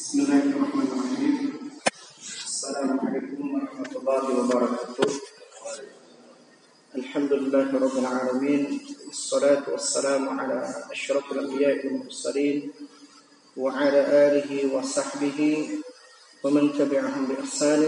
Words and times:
بسم 0.00 0.20
الله 0.20 0.44
الرحمن 0.56 0.88
الرحيم. 0.96 1.36
السلام 2.48 2.90
عليكم 3.04 3.40
ورحمة 3.52 3.92
الله 4.00 4.22
وبركاته. 4.40 5.12
الحمد 6.96 7.32
لله 7.32 7.68
رب 7.68 7.96
العالمين 8.00 8.80
والصلاة 9.04 9.64
والسلام 9.68 10.24
على 10.40 10.56
أشرف 10.88 11.32
الأنبياء 11.32 11.84
والمرسلين 11.84 12.72
وعلى 13.60 14.00
آله 14.24 14.50
وصحبه 14.72 15.40
ومن 16.44 16.64
تبعهم 16.80 17.22
بإحسان 17.28 17.82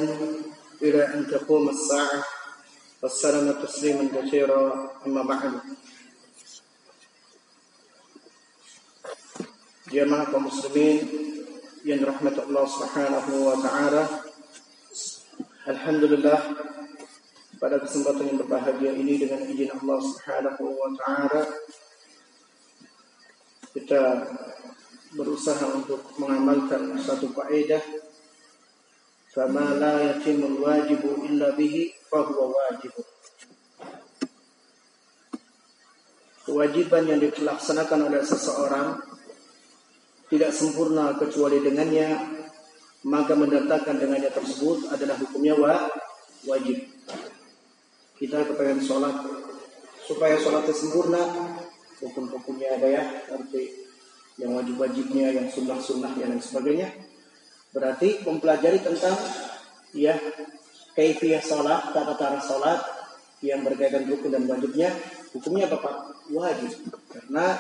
إلى 0.84 1.02
أن 1.16 1.20
تقوم 1.32 1.64
الساعة. 1.72 2.20
والسلام 3.02 3.56
تسليما 3.64 4.04
كثيرا 4.12 4.60
أما 5.08 5.22
بعد. 5.24 5.52
kaum 9.92 10.48
muslimin 10.48 11.31
yang 11.82 11.98
dirahmati 11.98 12.38
Allah 12.46 12.64
Subhanahu 12.66 13.32
wa 13.42 13.56
taala. 13.58 14.02
Alhamdulillah 15.66 16.40
pada 17.58 17.78
kesempatan 17.82 18.34
yang 18.34 18.38
berbahagia 18.42 18.94
ini 18.94 19.18
dengan 19.18 19.42
izin 19.46 19.70
Allah 19.70 19.98
Subhanahu 19.98 20.62
wa 20.62 20.90
taala 20.98 21.42
kita 23.72 24.30
berusaha 25.16 25.64
untuk 25.74 26.06
mengamalkan 26.22 26.94
satu 27.00 27.34
kaidah 27.34 27.80
la 29.32 30.12
yatimul 30.12 30.60
wajibu 30.60 31.24
illa 31.24 31.56
bihi 31.56 31.88
fahuwa 32.12 32.52
wajib. 32.52 32.92
Kewajiban 36.44 37.08
yang 37.08 37.20
dilaksanakan 37.22 38.12
oleh 38.12 38.20
seseorang 38.20 39.00
tidak 40.32 40.48
sempurna 40.56 41.12
kecuali 41.20 41.60
dengannya 41.60 42.08
maka 43.04 43.36
mendatangkan 43.36 44.00
dengannya 44.00 44.30
tersebut 44.32 44.88
adalah 44.88 45.18
hukumnya 45.18 45.58
wa, 45.58 45.90
wajib. 46.48 46.88
Kita 48.16 48.46
kepengen 48.46 48.80
sholat. 48.80 49.12
Supaya 50.06 50.38
sholatnya 50.38 50.74
sempurna 50.74 51.22
hukum-hukumnya 52.00 52.78
ada 52.78 52.88
ya 52.90 53.02
arti 53.30 53.86
yang 54.38 54.58
wajib-wajibnya 54.58 55.34
yang 55.34 55.46
sunnah-sunnah 55.50 56.14
dan 56.16 56.38
sebagainya. 56.38 56.90
Berarti 57.74 58.22
mempelajari 58.24 58.80
tentang 58.80 59.14
ya 59.92 60.14
kaifiyah 60.94 61.42
sholat 61.42 61.92
tata 61.92 62.14
cara 62.16 62.38
sholat 62.40 62.80
yang 63.42 63.66
berkaitan 63.66 64.06
rukun 64.06 64.30
dan 64.30 64.46
wajibnya 64.46 64.94
hukumnya 65.34 65.66
apa 65.66 65.78
pak? 65.82 65.94
Wajib. 66.30 66.72
Karena 67.10 67.58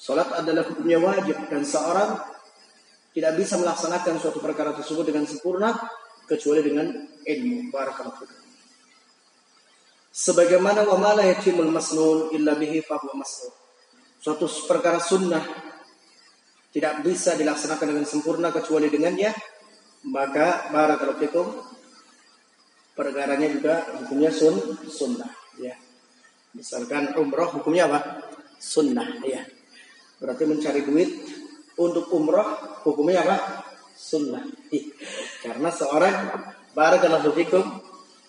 Salat 0.00 0.32
adalah 0.32 0.64
hukumnya 0.64 0.96
wajib 0.96 1.36
dan 1.52 1.60
seorang 1.60 2.16
tidak 3.12 3.36
bisa 3.36 3.60
melaksanakan 3.60 4.16
suatu 4.16 4.40
perkara 4.40 4.72
tersebut 4.72 5.04
dengan 5.04 5.28
sempurna 5.28 5.76
kecuali 6.24 6.64
dengan 6.64 6.88
ilmu. 7.20 7.68
Barakallahu 7.68 8.24
Sebagaimana 10.08 10.88
wa 10.88 10.96
ma 10.96 11.12
la 11.12 11.28
yatimul 11.28 11.68
masnun 11.68 12.32
illa 12.32 12.56
bihi 12.56 12.80
huwa 12.80 13.12
masnun. 13.20 13.52
Suatu 14.24 14.48
perkara 14.64 14.96
sunnah 14.96 15.44
tidak 16.72 17.04
bisa 17.04 17.36
dilaksanakan 17.36 17.92
dengan 17.92 18.06
sempurna 18.08 18.48
kecuali 18.56 18.88
dengannya, 18.88 19.36
maka 20.08 20.72
barakallahu 20.72 21.20
fikum 21.20 21.46
perkaranya 22.96 23.52
juga 23.52 23.84
hukumnya 24.00 24.32
sun 24.32 24.56
sunnah 24.88 25.28
ya. 25.60 25.76
Misalkan 26.56 27.20
umroh 27.20 27.60
hukumnya 27.60 27.84
apa? 27.84 28.32
Sunnah 28.56 29.20
ya. 29.28 29.59
Berarti 30.20 30.44
mencari 30.44 30.84
duit 30.84 31.10
untuk 31.80 32.12
umroh 32.12 32.60
hukumnya 32.84 33.24
apa? 33.24 33.64
Sunnah. 33.96 34.44
Karena 35.40 35.72
seorang 35.72 36.16
barakallahu 36.76 37.32
fikum 37.32 37.64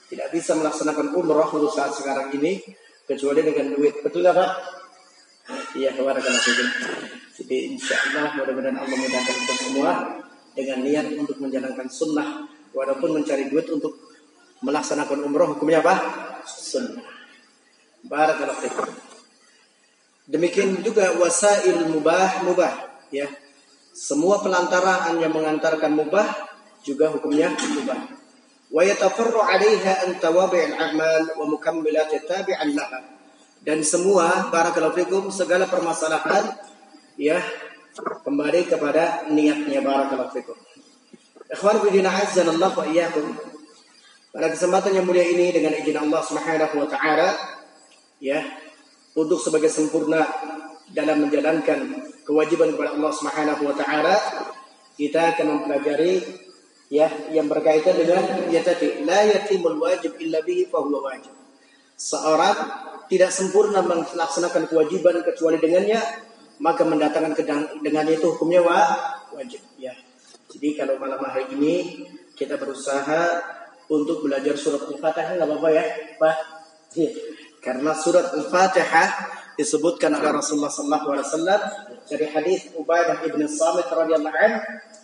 tidak 0.07 0.27
bisa 0.31 0.55
melaksanakan 0.55 1.11
umroh 1.15 1.47
untuk 1.51 1.71
saat 1.71 1.91
sekarang 1.91 2.31
ini 2.35 2.63
kecuali 3.03 3.43
dengan 3.43 3.75
duit. 3.75 3.99
Betul 3.99 4.23
nggak 4.23 4.35
Pak? 4.35 4.51
Iya, 5.75 5.91
barakallahu 5.99 6.43
fikum. 6.47 6.67
Jadi 7.43 7.57
insya 7.75 7.95
Allah 8.11 8.39
mudah-mudahan 8.39 8.77
Allah 8.79 8.91
memudahkan 8.95 9.35
kita 9.35 9.55
semua 9.59 9.91
dengan 10.55 10.79
niat 10.83 11.07
untuk 11.15 11.39
menjalankan 11.39 11.87
sunnah 11.87 12.47
walaupun 12.71 13.19
mencari 13.19 13.51
duit 13.51 13.67
untuk 13.71 13.99
melaksanakan 14.63 15.27
umroh 15.27 15.55
hukumnya 15.55 15.83
apa? 15.83 15.95
Sunnah. 16.47 17.03
Barakallahu 18.07 18.61
fikum. 18.63 19.10
Demikian 20.31 20.79
juga 20.79 21.11
wasail 21.19 21.91
mubah 21.91 22.47
mubah 22.47 22.71
ya. 23.11 23.27
Semua 23.91 24.39
pelantaraan 24.39 25.19
yang 25.19 25.35
mengantarkan 25.35 25.91
mubah 25.91 26.23
juga 26.87 27.11
hukumnya 27.11 27.51
mubah. 27.51 27.99
Wa 28.71 28.81
yatafarru 28.87 29.43
'alaiha 29.43 30.07
an 30.07 30.15
al-a'mal 30.23 31.35
wa 31.35 31.45
mukammilat 31.51 32.15
tabi'an 32.23 32.71
laha. 32.71 33.03
Dan 33.59 33.83
semua 33.83 34.47
barakallahu 34.47 34.95
fikum 34.95 35.23
segala 35.27 35.67
permasalahan 35.67 36.55
ya 37.19 37.37
kembali 38.23 38.71
kepada 38.71 39.27
niatnya 39.27 39.83
barakallahu 39.83 40.31
fikum. 40.31 40.55
Ikhwan 41.51 41.83
fillah 41.83 42.15
azzanallahu 42.23 42.79
wa 42.79 42.87
iyyakum. 42.87 43.35
Pada 44.31 44.47
kesempatan 44.47 44.95
yang 44.95 45.03
mulia 45.03 45.27
ini 45.27 45.51
dengan 45.51 45.75
izin 45.75 45.99
Allah 45.99 46.23
Subhanahu 46.23 46.75
wa 46.79 46.87
taala 46.87 47.35
ya 48.23 48.39
untuk 49.15 49.39
sebagai 49.39 49.67
sempurna 49.67 50.23
dalam 50.91 51.27
menjalankan 51.27 52.11
kewajiban 52.27 52.75
kepada 52.75 52.95
Allah 52.95 53.11
Subhanahu 53.11 53.61
wa 53.67 53.75
taala 53.75 54.15
kita 54.95 55.35
akan 55.35 55.45
mempelajari 55.57 56.21
ya 56.91 57.07
yang 57.31 57.47
berkaitan 57.47 57.95
dengan 57.95 58.23
ya 58.51 58.61
tadi 58.61 59.03
la 59.07 59.23
yatimul 59.23 59.79
wajib 59.79 60.19
illa 60.19 60.43
bihi 60.43 60.67
fa 60.67 60.83
wajib. 60.83 61.33
Seorang 61.95 62.57
tidak 63.07 63.31
sempurna 63.31 63.83
melaksanakan 63.83 64.67
kewajiban 64.67 65.23
kecuali 65.23 65.59
dengannya 65.59 66.01
maka 66.61 66.85
mendatangkan 66.85 67.33
dengannya 67.81 68.21
itu 68.21 68.37
hukumnya 68.37 68.61
wa, 68.61 68.79
wajib 69.33 69.61
ya. 69.81 69.95
Jadi 70.51 70.77
kalau 70.77 70.99
malam 71.01 71.23
hari 71.23 71.49
ini 71.57 72.05
kita 72.37 72.59
berusaha 72.59 73.41
untuk 73.91 74.23
belajar 74.23 74.55
surat 74.55 74.83
Al-Fatihah 74.87 75.35
enggak 75.35 75.47
apa-apa 75.47 75.69
ya, 75.73 75.85
Pak. 76.19 76.37
Karena 77.61 77.93
surat 77.93 78.33
Al-Fatihah 78.33 79.09
disebutkan 79.53 80.09
oleh 80.17 80.33
Rasulullah 80.33 80.73
sallallahu 80.73 81.07
alaihi 81.13 81.27
wasallam 81.29 81.61
dari 82.09 82.25
hadis 82.33 82.73
Ubadah 82.73 83.21
ibn 83.21 83.45
Samit 83.45 83.85
radhiyallahu 83.85 84.33
an, 84.33 84.53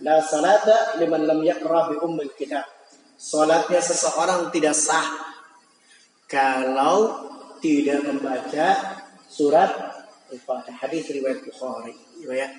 la 0.02 0.18
salata 0.26 0.98
liman 0.98 1.30
lam 1.30 1.46
yaqra 1.46 1.94
bi 1.94 2.02
ummil 2.02 2.34
kitab. 2.34 2.66
Salatnya 3.14 3.78
seseorang 3.78 4.50
tidak 4.50 4.74
sah 4.74 5.06
kalau 6.26 7.30
tidak 7.62 8.02
membaca 8.10 8.98
surat 9.30 9.70
Al-Fatihah. 10.34 10.82
Hadis 10.82 11.14
riwayat 11.14 11.46
Bukhari, 11.46 11.94
ya. 12.26 12.50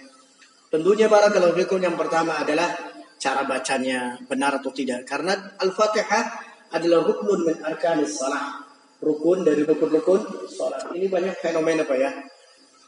Tentunya 0.70 1.10
para 1.10 1.34
kalau 1.34 1.50
yang 1.58 1.98
pertama 1.98 2.38
adalah 2.38 2.70
cara 3.19 3.42
bacanya 3.42 4.14
benar 4.31 4.62
atau 4.62 4.70
tidak. 4.70 5.03
Karena 5.10 5.34
Al-Fatihah 5.58 6.25
adalah 6.70 7.03
rukun 7.03 7.50
min 7.50 7.56
arkanis 7.66 8.14
salah 8.14 8.68
rukun 8.98 9.47
dari 9.47 9.62
rukun-rukun 9.62 10.50
sholat. 10.50 10.91
Ini 10.94 11.06
banyak 11.06 11.34
fenomena 11.38 11.86
Pak 11.86 11.98
ya 11.98 12.10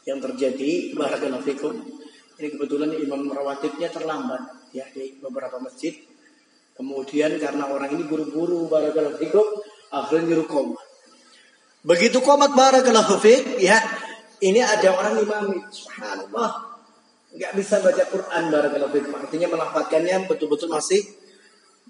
yang 0.07 0.19
terjadi 0.19 0.97
barakallahu 0.97 1.43
fikum. 1.45 1.73
Ini 2.41 2.47
kebetulan 2.57 2.91
imam 2.97 3.29
rawatibnya 3.29 3.93
terlambat 3.93 4.73
ya 4.73 4.83
di 4.91 5.15
beberapa 5.21 5.61
masjid. 5.61 5.93
Kemudian 6.73 7.37
karena 7.37 7.69
orang 7.69 7.93
ini 7.93 8.03
buru-buru 8.07 8.65
barakallahu 8.65 9.19
fikum 9.21 9.45
akhirnya 9.93 10.33
nyuruh 10.33 10.47
komat. 10.49 10.81
Begitu 11.85 12.17
komat 12.21 12.51
barakallahu 12.53 13.17
fik 13.21 13.61
ya 13.61 13.77
ini 14.41 14.59
ada 14.61 14.89
orang 14.97 15.21
imam 15.21 15.45
subhanallah 15.69 16.49
nggak 17.31 17.51
bisa 17.55 17.79
baca 17.79 18.03
Quran 18.09 18.43
barakallahu 18.49 18.91
fikum. 18.91 19.13
Artinya 19.15 19.47
melafadzkannya 19.53 20.27
betul-betul 20.27 20.73
masih 20.73 21.05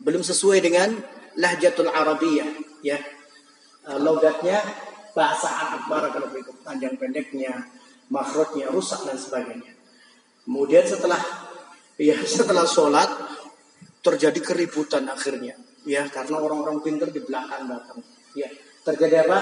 belum 0.02 0.26
sesuai 0.26 0.60
dengan 0.60 0.98
lahjatul 1.40 1.88
Arabiyah 1.88 2.50
ya 2.84 3.00
uh, 3.88 4.00
logatnya 4.02 4.62
bahasa 5.12 5.48
Arab 5.52 5.92
barakallahu 5.92 6.32
fikum 6.36 6.56
panjang 6.64 6.96
pendeknya 6.96 7.68
makhrajnya 8.12 8.72
rusak 8.72 9.08
dan 9.08 9.18
sebagainya. 9.20 9.74
Kemudian 10.44 10.84
setelah 10.84 11.22
ya 11.96 12.16
setelah 12.38 12.68
sholat 12.68 13.10
terjadi 14.02 14.40
keributan 14.42 15.06
akhirnya 15.06 15.54
ya 15.86 16.06
karena 16.10 16.42
orang-orang 16.42 16.82
pintar 16.82 17.10
di 17.10 17.22
belakang 17.24 17.68
datang. 17.70 18.00
Ya 18.38 18.48
terjadi 18.86 19.28
apa? 19.28 19.40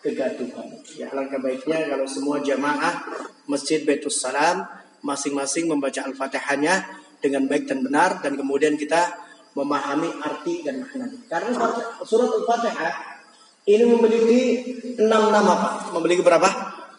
Kegaduhan. 0.00 0.80
Ya 0.96 1.12
alangkah 1.12 1.36
baiknya 1.44 1.84
kalau 1.92 2.08
semua 2.08 2.40
jamaah 2.40 3.04
masjid 3.44 3.84
Baitul 3.84 4.08
Salam 4.08 4.64
masing-masing 5.04 5.68
membaca 5.68 6.00
al-fatihahnya 6.08 6.88
dengan 7.20 7.44
baik 7.44 7.68
dan 7.68 7.84
benar 7.84 8.24
dan 8.24 8.36
kemudian 8.36 8.80
kita 8.80 9.12
memahami 9.52 10.08
arti 10.24 10.64
dan 10.64 10.80
maknanya 10.80 11.20
karena 11.28 11.52
surat 12.06 12.30
al-fatihah 12.32 13.09
ini 13.76 13.84
memiliki 13.86 14.40
enam 14.98 15.30
nama 15.30 15.52
Pak. 15.54 15.72
Memiliki 15.98 16.22
berapa? 16.26 16.48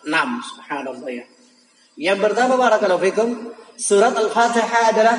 Enam. 0.08 0.40
Subhanallah 0.40 1.12
ya. 1.12 1.26
Yang 2.00 2.20
pertama 2.24 2.56
barakallahu 2.56 3.04
fikum, 3.04 3.30
surat 3.76 4.16
Al-Fatihah 4.16 4.96
adalah 4.96 5.18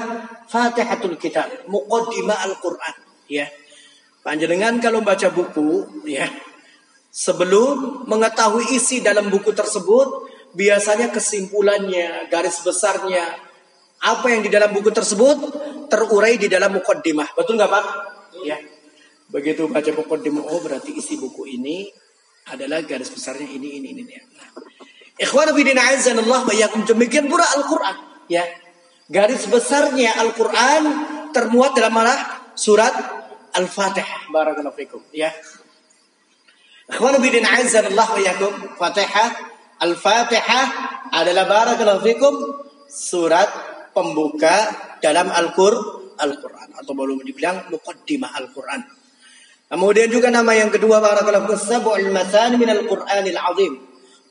Fatihatul 0.49 1.21
Kitab, 1.21 1.69
Muqaddimah 1.69 2.49
Al-Qur'an, 2.49 2.97
ya. 3.29 3.47
Panjenengan 4.25 4.81
kalau 4.81 5.05
baca 5.05 5.29
buku, 5.31 6.03
ya, 6.09 6.27
sebelum 7.13 8.09
mengetahui 8.09 8.73
isi 8.73 9.05
dalam 9.05 9.29
buku 9.29 9.53
tersebut, 9.53 10.27
biasanya 10.57 11.13
kesimpulannya, 11.13 12.33
garis 12.33 12.65
besarnya, 12.65 13.37
apa 14.03 14.27
yang 14.33 14.43
di 14.43 14.51
dalam 14.51 14.73
buku 14.75 14.91
tersebut 14.91 15.39
terurai 15.87 16.41
di 16.41 16.49
dalam 16.49 16.73
muqaddimah. 16.75 17.37
Betul 17.37 17.61
nggak 17.61 17.71
Pak? 17.71 17.85
Ya. 18.43 18.59
Begitu 19.33 19.65
baca 19.73 19.91
muqaddimah, 19.97 20.45
oh 20.45 20.61
berarti 20.61 20.93
isi 20.93 21.17
buku 21.17 21.57
ini 21.57 21.89
adalah 22.53 22.85
garis 22.85 23.09
besarnya 23.09 23.49
ini 23.49 23.81
ini 23.81 23.89
ini. 23.97 24.03
Nah. 24.05 24.53
Ikhwan 25.17 25.49
azanallah 25.57 26.45
wa 26.45 26.85
demikian 26.85 27.33
pula 27.33 27.47
Al-Qur'an, 27.57 27.97
ya. 28.29 28.45
Garis 29.09 29.49
besarnya 29.49 30.17
Al-Quran 30.21 30.83
termuat 31.37 31.77
dalam 31.77 31.93
mana? 31.97 32.15
Surat 32.57 32.93
Al-Fatihah. 33.53 34.33
Barakallahu 34.33 34.77
fikum. 34.77 35.01
Ya. 35.13 35.33
Akhwan 36.89 37.21
bidin 37.21 37.45
azan 37.45 37.93
Allah 37.93 38.09
wa 38.09 38.21
yakum. 38.21 38.53
Fatihah. 38.81 39.29
Al-Fatihah 39.85 40.67
adalah 41.13 41.45
barakallahu 41.45 42.01
fikum. 42.05 42.35
Surat 42.89 43.49
pembuka 43.93 44.73
dalam 45.05 45.29
Al-Quran. 45.29 46.17
Al-Quran. 46.17 46.69
Atau 46.81 46.93
belum 46.97 47.21
dibilang 47.25 47.69
muqaddimah 47.69 48.33
Al-Quran. 48.33 48.81
Kemudian 49.73 50.13
juga 50.13 50.29
nama 50.29 50.53
yang 50.53 50.69
kedua 50.69 51.01
barakallahu. 51.01 51.57
Sab'ul 51.57 52.13
mathani 52.13 52.61
min 52.61 52.69
Al-Quranil 52.69 53.41
azim. 53.41 53.73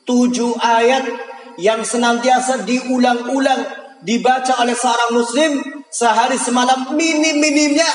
Tujuh 0.06 0.54
ayat 0.62 1.02
yang 1.58 1.82
senantiasa 1.82 2.62
diulang-ulang 2.62 3.82
dibaca 4.06 4.62
oleh 4.62 4.74
seorang 4.78 5.10
muslim 5.14 5.52
sehari 5.90 6.38
semalam 6.38 6.94
minim-minimnya 6.94 7.86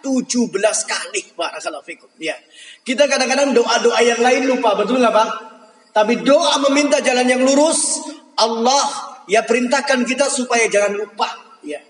17 0.00 0.48
kali 0.88 1.22
barakallahu 1.36 1.84
fikum 1.84 2.08
ya 2.16 2.32
kita 2.80 3.04
kadang-kadang 3.04 3.52
doa-doa 3.52 4.00
yang 4.00 4.24
lain 4.24 4.48
lupa 4.48 4.72
betul 4.80 4.96
nggak 4.96 5.12
Bang 5.12 5.30
tapi 5.92 6.24
doa 6.24 6.56
meminta 6.64 7.04
jalan 7.04 7.28
yang 7.28 7.44
lurus 7.44 8.00
Allah 8.40 9.20
ya 9.28 9.44
perintahkan 9.44 10.08
kita 10.08 10.32
supaya 10.32 10.64
jangan 10.72 10.96
lupa 10.96 11.28
ya 11.60 11.84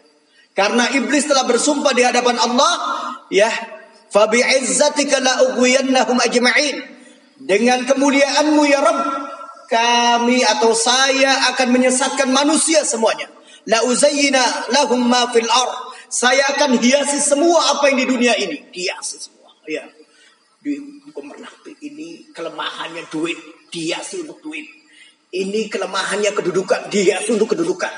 karena 0.51 0.91
iblis 0.91 1.31
telah 1.31 1.47
bersumpah 1.47 1.95
di 1.95 2.03
hadapan 2.03 2.43
Allah 2.43 2.73
ya 3.31 3.47
fa 4.11 4.27
bi'izzatika 4.29 5.23
la 5.23 5.49
ughwiyannahum 5.51 6.19
ajma'in 6.19 6.77
dengan 7.41 7.87
kemuliaanmu 7.87 8.63
ya 8.69 8.81
Rabb 8.83 9.01
kami 9.71 10.43
atau 10.43 10.75
saya 10.75 11.55
akan 11.55 11.69
menyesatkan 11.71 12.29
manusia 12.35 12.83
semuanya 12.83 13.31
La 13.69 13.85
uzayyina 13.85 14.73
lahum 14.73 15.05
ma 15.05 15.29
fil 15.29 15.49
ar. 15.49 15.71
Saya 16.09 16.43
akan 16.57 16.81
hiasi 16.81 17.21
semua 17.21 17.77
apa 17.77 17.93
yang 17.93 18.03
di 18.03 18.07
dunia 18.09 18.35
ini. 18.41 18.73
Hiasi 18.73 19.21
semua. 19.21 19.53
Ya. 19.69 19.85
Di 20.61 20.77
pemerhati 21.13 21.77
ini 21.85 22.33
kelemahannya 22.33 23.05
duit. 23.13 23.37
Dihiasi 23.71 24.25
untuk 24.25 24.41
duit. 24.41 24.67
Ini 25.31 25.69
kelemahannya 25.69 26.33
kedudukan. 26.33 26.89
Dihiasi 26.89 27.37
untuk 27.37 27.53
kedudukan. 27.53 27.93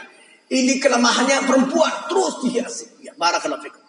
Ini 0.50 0.76
kelemahannya 0.82 1.46
perempuan. 1.46 2.10
Terus 2.10 2.42
dihiasi. 2.44 2.86
Ya, 3.06 3.14
barakallahu 3.14 3.62
fikum. 3.62 3.81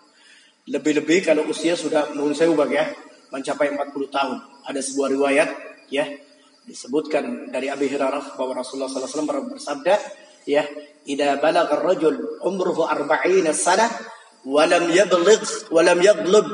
Lebih-lebih 0.63 1.27
kalau 1.27 1.43
usia 1.51 1.75
sudah 1.75 2.15
menurut 2.15 2.35
saya 2.37 2.47
ubah 2.51 2.69
ya, 2.71 2.87
mencapai 3.33 3.73
40 3.75 4.07
tahun. 4.07 4.37
Ada 4.63 4.79
sebuah 4.79 5.11
riwayat 5.11 5.49
ya 5.91 6.07
disebutkan 6.63 7.51
dari 7.51 7.67
Abi 7.67 7.91
Hurairah 7.91 8.39
bahwa 8.39 8.63
Rasulullah 8.63 8.87
SAW 8.87 9.03
Wasallam 9.03 9.51
bersabda 9.51 9.99
ya 10.47 10.63
idza 11.03 11.39
balagha 11.43 11.75
ar-rajul 11.75 12.39
umruhu 12.39 12.87
40 12.87 13.51
sana 13.51 13.87
wa 14.47 14.63
lam 14.63 14.87
yablugh 14.87 15.43
wa 15.71 15.81
lam 15.83 15.99
yaglub 15.99 16.47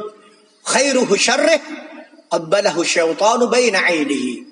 khairuhu 0.65 1.13
syarrih 1.13 1.61
qabbalahu 2.29 2.81
syaitanu 2.81 3.49
baina 3.49 3.85
'ainihi 3.85 4.45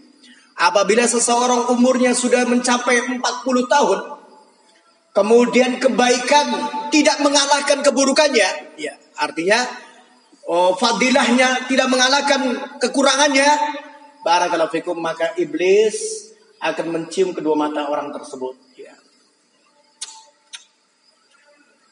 apabila 0.58 1.10
seseorang 1.10 1.74
umurnya 1.74 2.14
sudah 2.14 2.46
mencapai 2.46 3.02
40 3.18 3.22
tahun 3.66 4.00
kemudian 5.14 5.82
kebaikan 5.82 6.48
tidak 6.94 7.18
mengalahkan 7.26 7.82
keburukannya 7.82 8.78
ya 8.78 8.94
artinya 9.18 9.60
oh, 10.48 10.74
fadilahnya 10.78 11.68
tidak 11.70 11.88
mengalahkan 11.90 12.42
kekurangannya. 12.82 13.50
Barakallahu 14.24 14.74
fikum 14.74 14.98
maka 15.00 15.34
iblis 15.40 16.30
akan 16.60 16.86
mencium 16.94 17.32
kedua 17.32 17.54
mata 17.56 17.88
orang 17.88 18.12
tersebut. 18.14 18.68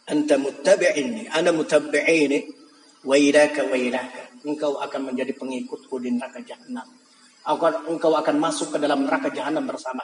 Anta 0.05 0.37
muttabi'ini 0.37 1.33
ana 1.33 1.49
muttabi'ini 1.49 2.37
wa 3.09 3.17
ilaka 3.17 3.65
wa 3.65 3.73
ilaka 3.73 4.45
engkau 4.45 4.77
akan 4.77 5.01
menjadi 5.09 5.33
pengikutku 5.33 5.97
di 5.97 6.13
neraka 6.13 6.45
jahanam 6.45 6.85
engkau 7.89 8.11
akan 8.17 8.35
masuk 8.41 8.73
ke 8.73 8.77
dalam 8.81 9.05
neraka 9.05 9.29
jahanam 9.29 9.69
bersama. 9.69 10.01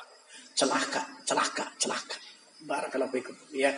Celaka 0.53 1.01
celaka 1.25 1.65
celaka. 1.81 2.17
Barakallahu 2.61 3.09
fikum. 3.09 3.33
Ya 3.53 3.73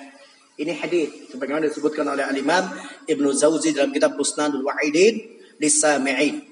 ini 0.54 0.74
hadis 0.78 1.34
sebagaimana 1.34 1.66
disebutkan 1.66 2.06
oleh 2.06 2.22
al-Imam 2.22 2.62
Ibnu 3.10 3.34
Zauzi 3.34 3.74
dalam 3.74 3.90
kitab 3.90 4.14
Musnadul 4.14 4.62
Wa'idin 4.62 5.18
lisami'in 5.58 6.46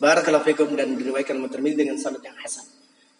barakallahu 0.00 0.42
fikum 0.42 0.72
dan 0.72 0.96
diriwayatkan 0.96 1.36
Tirmidzi 1.52 1.78
dengan 1.84 1.96
sanad 2.00 2.24
yang 2.24 2.34
hasan. 2.40 2.64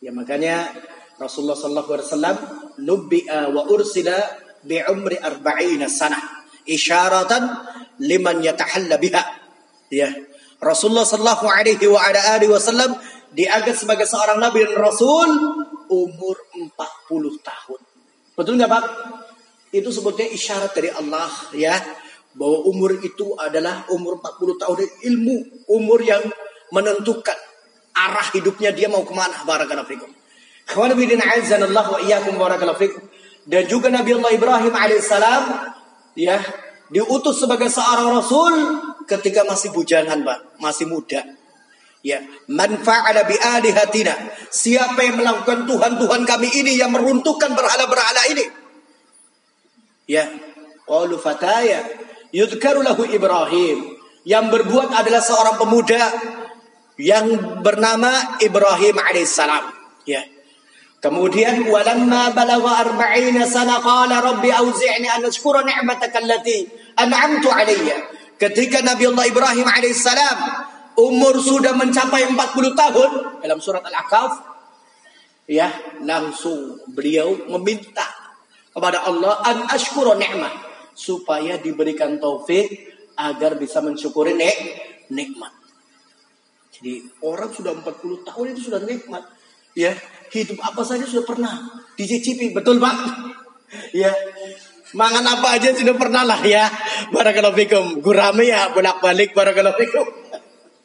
Ya 0.01 0.11
makanya 0.11 0.73
Rasulullah 1.21 1.55
sallallahu 1.55 1.91
alaihi 1.95 2.09
wasallam 2.09 2.37
nubbi'a 2.81 3.41
wa 3.53 3.63
ursila 3.71 4.19
bi'umri 4.65 5.21
arba'ina 5.21 5.87
sana 5.87 6.19
isyaratan 6.65 7.43
liman 8.03 8.41
yatahalla 8.41 8.97
biha. 8.97 9.23
Ya 9.93 10.11
Rasulullah 10.59 11.05
sallallahu 11.05 11.47
alaihi 11.47 11.87
wa 11.87 12.01
ala 12.01 12.41
alihi 12.41 12.51
wasallam 12.51 12.97
diangkat 13.37 13.77
sebagai 13.77 14.09
seorang 14.09 14.41
nabi 14.41 14.65
dan 14.65 14.81
rasul 14.81 15.29
umur 15.93 16.37
40 16.57 16.73
tahun. 17.45 17.81
Betul 18.33 18.57
nggak 18.57 18.71
Pak 18.73 18.85
itu 19.73 19.89
sebutnya 19.89 20.29
isyarat 20.29 20.77
dari 20.77 20.93
Allah 20.93 21.29
ya 21.57 21.75
bahwa 22.37 22.69
umur 22.69 23.01
itu 23.01 23.37
adalah 23.37 23.89
umur 23.93 24.21
40 24.21 24.61
tahun 24.61 24.79
ilmu 25.09 25.37
umur 25.69 26.01
yang 26.01 26.23
menentukan 26.73 27.37
arah 27.93 28.25
hidupnya 28.33 28.73
dia 28.73 28.89
mau 28.89 29.05
ke 29.05 29.13
mana 29.13 29.45
barakallahu 29.45 29.89
fikum 29.89 30.11
dan 33.49 33.67
juga 33.67 33.91
Nabi 33.91 34.17
Allah 34.17 34.33
Ibrahim 34.33 34.73
alaihissalam 34.73 35.43
ya 36.17 36.39
diutus 36.93 37.41
sebagai 37.41 37.73
seorang 37.73 38.13
rasul 38.13 38.55
ketika 39.09 39.43
masih 39.49 39.73
bujangan, 39.73 40.21
Pak, 40.23 40.61
masih 40.61 40.87
muda. 40.87 41.25
Ya, 42.03 42.19
man 42.51 42.83
fa'ala 42.83 43.25
bi 43.25 43.39
alihatina. 43.39 44.13
Siapa 44.51 44.99
yang 45.07 45.23
melakukan 45.23 45.65
Tuhan-Tuhan 45.71 46.23
kami 46.27 46.49
ini 46.51 46.77
yang 46.77 46.91
meruntuhkan 46.91 47.55
berhala-berhala 47.55 48.27
ini? 48.35 48.45
Ya, 50.07 50.27
qalu 50.85 51.19
fataya 51.19 51.87
yudhkaru 52.35 52.83
lahu 52.83 53.07
Ibrahim. 53.07 53.99
Yang 54.23 54.45
berbuat 54.55 54.95
adalah 54.95 55.19
seorang 55.19 55.59
pemuda 55.59 56.03
yang 56.95 57.59
bernama 57.63 58.39
Ibrahim 58.39 58.97
alaihissalam. 59.03 59.75
Ya. 60.07 60.23
Kemudian 61.03 61.67
walamma 61.67 62.31
balagha 62.31 62.87
arba'ina 62.87 63.43
sana 63.43 63.83
qala 63.83 64.23
rabbi 64.23 64.55
auzi'ni 64.55 65.11
an 65.11 65.27
ashkura 65.27 65.67
ni'mataka 65.67 66.23
allati 66.23 66.63
an'amtu 66.95 67.51
alayya. 67.51 67.99
Ketika 68.39 68.87
Nabi 68.87 69.11
Allah 69.11 69.27
Ibrahim 69.27 69.67
alaihissalam 69.67 70.39
umur 71.03 71.43
sudah 71.43 71.75
mencapai 71.75 72.31
40 72.31 72.39
tahun 72.79 73.11
dalam 73.43 73.59
surat 73.59 73.83
Al-Ahqaf 73.83 74.33
ya 75.51 75.67
langsung 76.07 76.79
beliau 76.87 77.35
meminta 77.59 78.22
kepada 78.73 79.05
Allah 79.05 79.39
an 79.45 79.69
ashkura 79.69 80.17
ni'mah 80.17 80.53
supaya 80.97 81.61
diberikan 81.61 82.17
taufik 82.17 82.69
agar 83.17 83.61
bisa 83.61 83.85
mensyukuri 83.85 84.37
nik 84.37 84.57
nikmat. 85.13 85.53
Jadi 86.73 87.05
orang 87.23 87.53
sudah 87.53 87.77
40 87.77 88.27
tahun 88.27 88.47
itu 88.57 88.73
sudah 88.73 88.81
nikmat 88.83 89.23
ya 89.77 89.93
hidup 90.33 90.59
apa 90.65 90.81
saja 90.85 91.05
sudah 91.05 91.25
pernah 91.29 91.53
dicicipi, 91.97 92.53
betul 92.53 92.81
Pak? 92.81 92.97
Ya. 93.97 94.13
Mangan 94.93 95.25
apa 95.25 95.57
aja 95.57 95.73
sudah 95.73 95.97
pernah 95.97 96.29
lah 96.29 96.45
ya. 96.45 96.69
Barakallahu 97.09 97.57
fikum. 97.57 98.05
Gurame 98.05 98.45
ya 98.45 98.69
bolak-balik 98.69 99.33
barakallahu 99.33 99.81
fikum. 99.81 100.05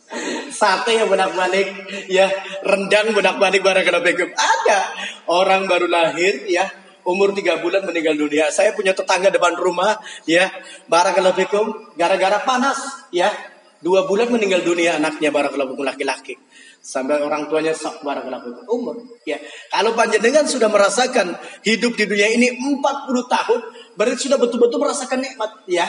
Sate 0.60 0.96
ya 0.96 1.04
bolak-balik, 1.04 1.68
ya 2.08 2.32
rendang 2.64 3.12
bolak-balik 3.12 3.60
barakallahu 3.60 4.08
fikum. 4.08 4.32
Ada 4.32 4.80
orang 5.28 5.68
baru 5.68 5.92
lahir 5.92 6.48
ya, 6.48 6.64
umur 7.08 7.32
tiga 7.32 7.64
bulan 7.64 7.88
meninggal 7.88 8.20
dunia. 8.20 8.52
Saya 8.52 8.76
punya 8.76 8.92
tetangga 8.92 9.32
depan 9.32 9.56
rumah, 9.56 9.96
ya, 10.28 10.52
barakallahu 10.92 11.40
fikum, 11.40 11.66
gara-gara 11.96 12.44
panas, 12.44 13.08
ya, 13.16 13.32
dua 13.80 14.04
bulan 14.04 14.28
meninggal 14.28 14.62
dunia 14.68 15.00
anaknya 15.00 15.32
barakallahu 15.32 15.74
fikum 15.74 15.88
laki-laki. 15.88 16.36
sampai 16.78 17.20
orang 17.20 17.52
tuanya 17.52 17.76
sok 17.76 18.00
barakallahu 18.00 18.64
umur 18.72 18.96
ya. 19.28 19.36
Kalau 19.68 19.92
panjenengan 19.92 20.48
sudah 20.48 20.72
merasakan 20.72 21.36
hidup 21.68 22.00
di 22.00 22.08
dunia 22.08 22.32
ini 22.32 22.48
40 22.48 22.80
tahun 23.28 23.60
berarti 24.00 24.32
sudah 24.32 24.40
betul-betul 24.40 24.80
merasakan 24.80 25.20
nikmat 25.20 25.68
ya. 25.68 25.84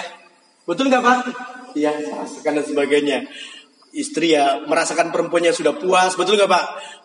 Betul 0.67 0.91
nggak 0.91 0.99
pak? 0.99 1.19
Ya 1.79 1.95
merasakan 1.95 2.51
dan 2.59 2.65
sebagainya. 2.67 3.19
Istri 3.95 4.35
ya 4.35 4.67
merasakan 4.67 5.15
perempuannya 5.15 5.55
sudah 5.55 5.79
puas. 5.79 6.19
Betul 6.19 6.35
nggak 6.35 6.51
pak? 6.51 6.65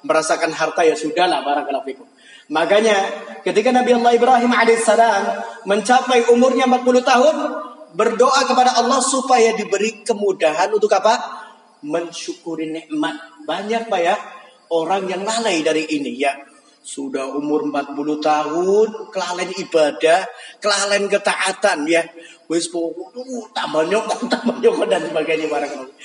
Merasakan 0.09 0.57
harta 0.57 0.81
ya 0.81 0.97
sudah 0.97 1.29
lah 1.29 1.45
barakallahu 1.45 1.85
fikum 1.85 2.07
makanya 2.51 2.97
ketika 3.43 3.71
Nabi 3.71 3.95
Allah 3.95 4.13
Ibrahim 4.15 4.51
alaihissalam 4.51 5.23
mencapai 5.67 6.31
umurnya 6.31 6.67
40 6.67 7.03
tahun 7.03 7.35
berdoa 7.93 8.41
kepada 8.49 8.75
Allah 8.81 8.99
supaya 8.99 9.53
diberi 9.53 10.01
kemudahan 10.01 10.73
untuk 10.73 10.89
apa 10.91 11.45
mensyukuri 11.85 12.73
nikmat. 12.73 13.45
Banyak 13.45 13.91
Pak 13.91 14.01
ya 14.01 14.15
orang 14.73 15.05
yang 15.05 15.21
lalai 15.21 15.61
dari 15.61 15.85
ini 15.87 16.17
ya. 16.17 16.33
Sudah 16.83 17.31
umur 17.31 17.71
40 17.71 18.19
tahun, 18.19 18.87
kelalaian 19.07 19.55
ibadah, 19.55 20.27
kelalaian 20.59 21.07
ketaatan 21.07 21.87
ya. 21.87 22.03
Wis 22.51 22.67
pokoknya 22.67 23.55
tambah 23.55 23.87
nyokok, 23.87 24.27
tambah 24.27 24.59
nyokok 24.59 24.87
dan 24.91 25.07
sebagainya 25.07 25.47
barakallahu. 25.47 25.95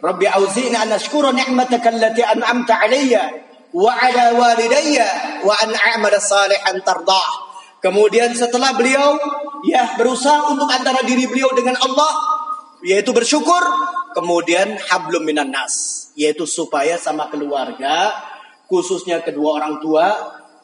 Rabbi 0.00 0.26
auzi'ni 0.26 0.74
an 0.74 0.90
ashkura 0.96 1.30
ni'mataka 1.30 1.94
allati 1.94 2.24
an'amta 2.26 2.74
'alayya 2.80 3.49
wa 3.74 3.92
'ala 3.94 4.34
walidayya 4.34 5.40
wa 5.46 5.54
an 5.54 5.70
a'mala 5.74 6.18
salihan 6.18 6.78
tardah. 6.82 7.50
Kemudian 7.80 8.36
setelah 8.36 8.76
beliau 8.76 9.16
ya 9.64 9.96
berusaha 9.96 10.52
untuk 10.52 10.68
antara 10.68 11.00
diri 11.00 11.24
beliau 11.24 11.48
dengan 11.56 11.80
Allah 11.80 12.12
yaitu 12.84 13.12
bersyukur 13.12 13.60
kemudian 14.12 14.76
hablum 14.88 15.24
minan 15.24 15.48
nas 15.52 16.08
yaitu 16.16 16.44
supaya 16.44 17.00
sama 17.00 17.32
keluarga 17.32 18.12
khususnya 18.68 19.24
kedua 19.24 19.64
orang 19.64 19.80
tua 19.80 20.12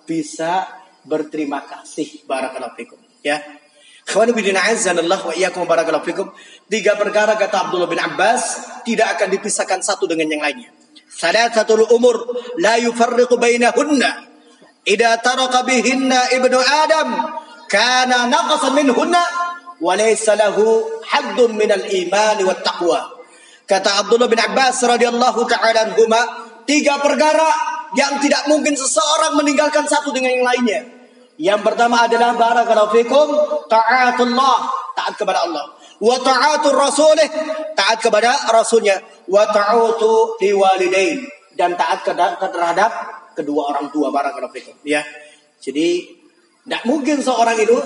bisa 0.05 0.69
berterima 1.09 1.65
kasih. 1.65 2.25
Barakallahu 2.29 2.77
fikum. 2.77 3.01
Ya. 3.25 3.41
Ikhwan 4.07 4.31
bin 4.37 4.55
azanallah 4.55 5.19
wa 5.19 5.35
iyyakum 5.35 5.67
barakallahu 5.67 6.05
fikum. 6.07 6.29
Tiga 6.69 6.95
perkara 7.01 7.35
kata 7.35 7.69
Abdullah 7.69 7.91
bin 7.91 7.99
Abbas 7.99 8.61
tidak 8.85 9.19
akan 9.19 9.35
dipisahkan 9.35 9.81
satu 9.83 10.05
dengan 10.05 10.31
yang 10.31 10.45
lainnya 10.45 10.76
Salasatul 11.17 11.89
umur 11.97 12.29
la 12.61 12.77
yufarriqu 12.77 13.41
bainahunna 13.41 14.29
idza 14.85 15.17
taraka 15.25 15.65
bihinna 15.65 16.37
ibnu 16.37 16.61
adam 16.61 17.09
kana 17.73 18.29
naqasan 18.29 18.77
minhunna 18.77 19.23
wa 19.81 19.93
laysa 19.97 20.37
lahu 20.37 20.85
haddun 21.09 21.57
minal 21.57 21.81
iman 21.89 22.39
wat 22.45 22.61
taqwa 22.61 23.17
Kata 23.67 24.07
Abdullah 24.07 24.31
bin 24.31 24.39
Abbas 24.39 24.79
radhiyallahu 24.79 25.43
taala 25.51 25.91
anhuma, 25.91 26.23
tiga 26.71 27.03
perkara 27.03 27.51
yang 27.99 28.23
tidak 28.23 28.47
mungkin 28.47 28.79
seseorang 28.79 29.35
meninggalkan 29.35 29.83
satu 29.91 30.15
dengan 30.15 30.39
yang 30.39 30.47
lainnya. 30.47 30.81
Yang 31.35 31.61
pertama 31.67 32.07
adalah 32.07 32.39
barakallahu 32.39 32.95
fikum 32.95 33.27
taatullah, 33.67 34.71
taat 34.95 35.19
kepada 35.19 35.51
Allah. 35.51 35.76
Wa 35.97 36.17
taatur 36.21 36.77
rasulih, 36.77 37.29
taat 37.73 37.99
kepada 38.05 38.53
rasulnya. 38.53 39.01
Wa 39.27 39.49
ta'atu 39.49 40.37
liwalidain 40.39 41.25
dan 41.57 41.73
taat 41.75 42.05
terhadap 42.05 42.91
kedua 43.33 43.73
orang 43.73 43.89
tua 43.89 44.13
barakallahu 44.13 44.53
fikum, 44.53 44.77
ya. 44.85 45.01
Jadi 45.61 46.05
tidak 46.67 46.83
mungkin 46.85 47.21
seorang 47.25 47.57
itu 47.57 47.77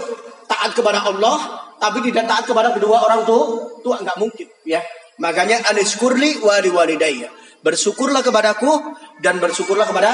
taat 0.51 0.75
kepada 0.75 1.07
Allah 1.07 1.69
tapi 1.81 2.05
tidak 2.05 2.29
taat 2.29 2.45
kepada 2.45 2.75
kedua 2.77 3.09
orang 3.09 3.23
tua, 3.25 3.73
tua 3.81 3.97
nggak 4.03 4.19
mungkin, 4.19 4.47
ya. 4.67 4.83
Makanya 5.21 5.71
aniskurli 5.71 6.41
wali 6.43 6.69
walidayya. 6.73 7.29
Bersyukurlah 7.61 8.25
kepadaku 8.25 8.73
dan 9.21 9.37
bersyukurlah 9.37 9.85
kepada 9.85 10.11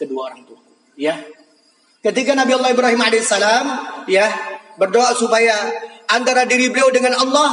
kedua 0.00 0.32
orang 0.32 0.42
tua. 0.48 0.60
Ya. 0.96 1.20
Ketika 2.02 2.34
Nabi 2.34 2.56
Allah 2.58 2.72
Ibrahim 2.74 2.98
alaihissalam 2.98 3.64
ya 4.10 4.26
berdoa 4.76 5.12
supaya 5.16 5.54
antara 6.08 6.44
diri 6.48 6.68
beliau 6.72 6.88
dengan 6.92 7.16
Allah 7.16 7.48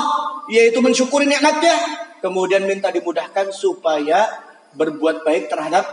yaitu 0.50 0.82
mensyukuri 0.82 1.30
nikmatnya, 1.30 1.78
kemudian 2.20 2.66
minta 2.66 2.90
dimudahkan 2.90 3.54
supaya 3.54 4.26
berbuat 4.74 5.22
baik 5.26 5.50
terhadap 5.50 5.86